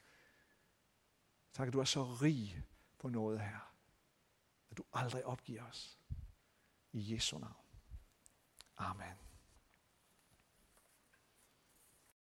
Tak, 1.53 1.67
at 1.67 1.73
du 1.73 1.81
er 1.81 1.85
så 1.85 2.05
rig 2.05 2.65
på 2.99 3.09
noget, 3.09 3.41
Herre. 3.41 3.61
At 4.71 4.77
du 4.77 4.85
aldrig 4.93 5.25
opgiver 5.25 5.65
os. 5.65 5.99
I 6.93 7.15
Jesu 7.15 7.39
navn. 7.39 7.55
Amen. 8.77 9.28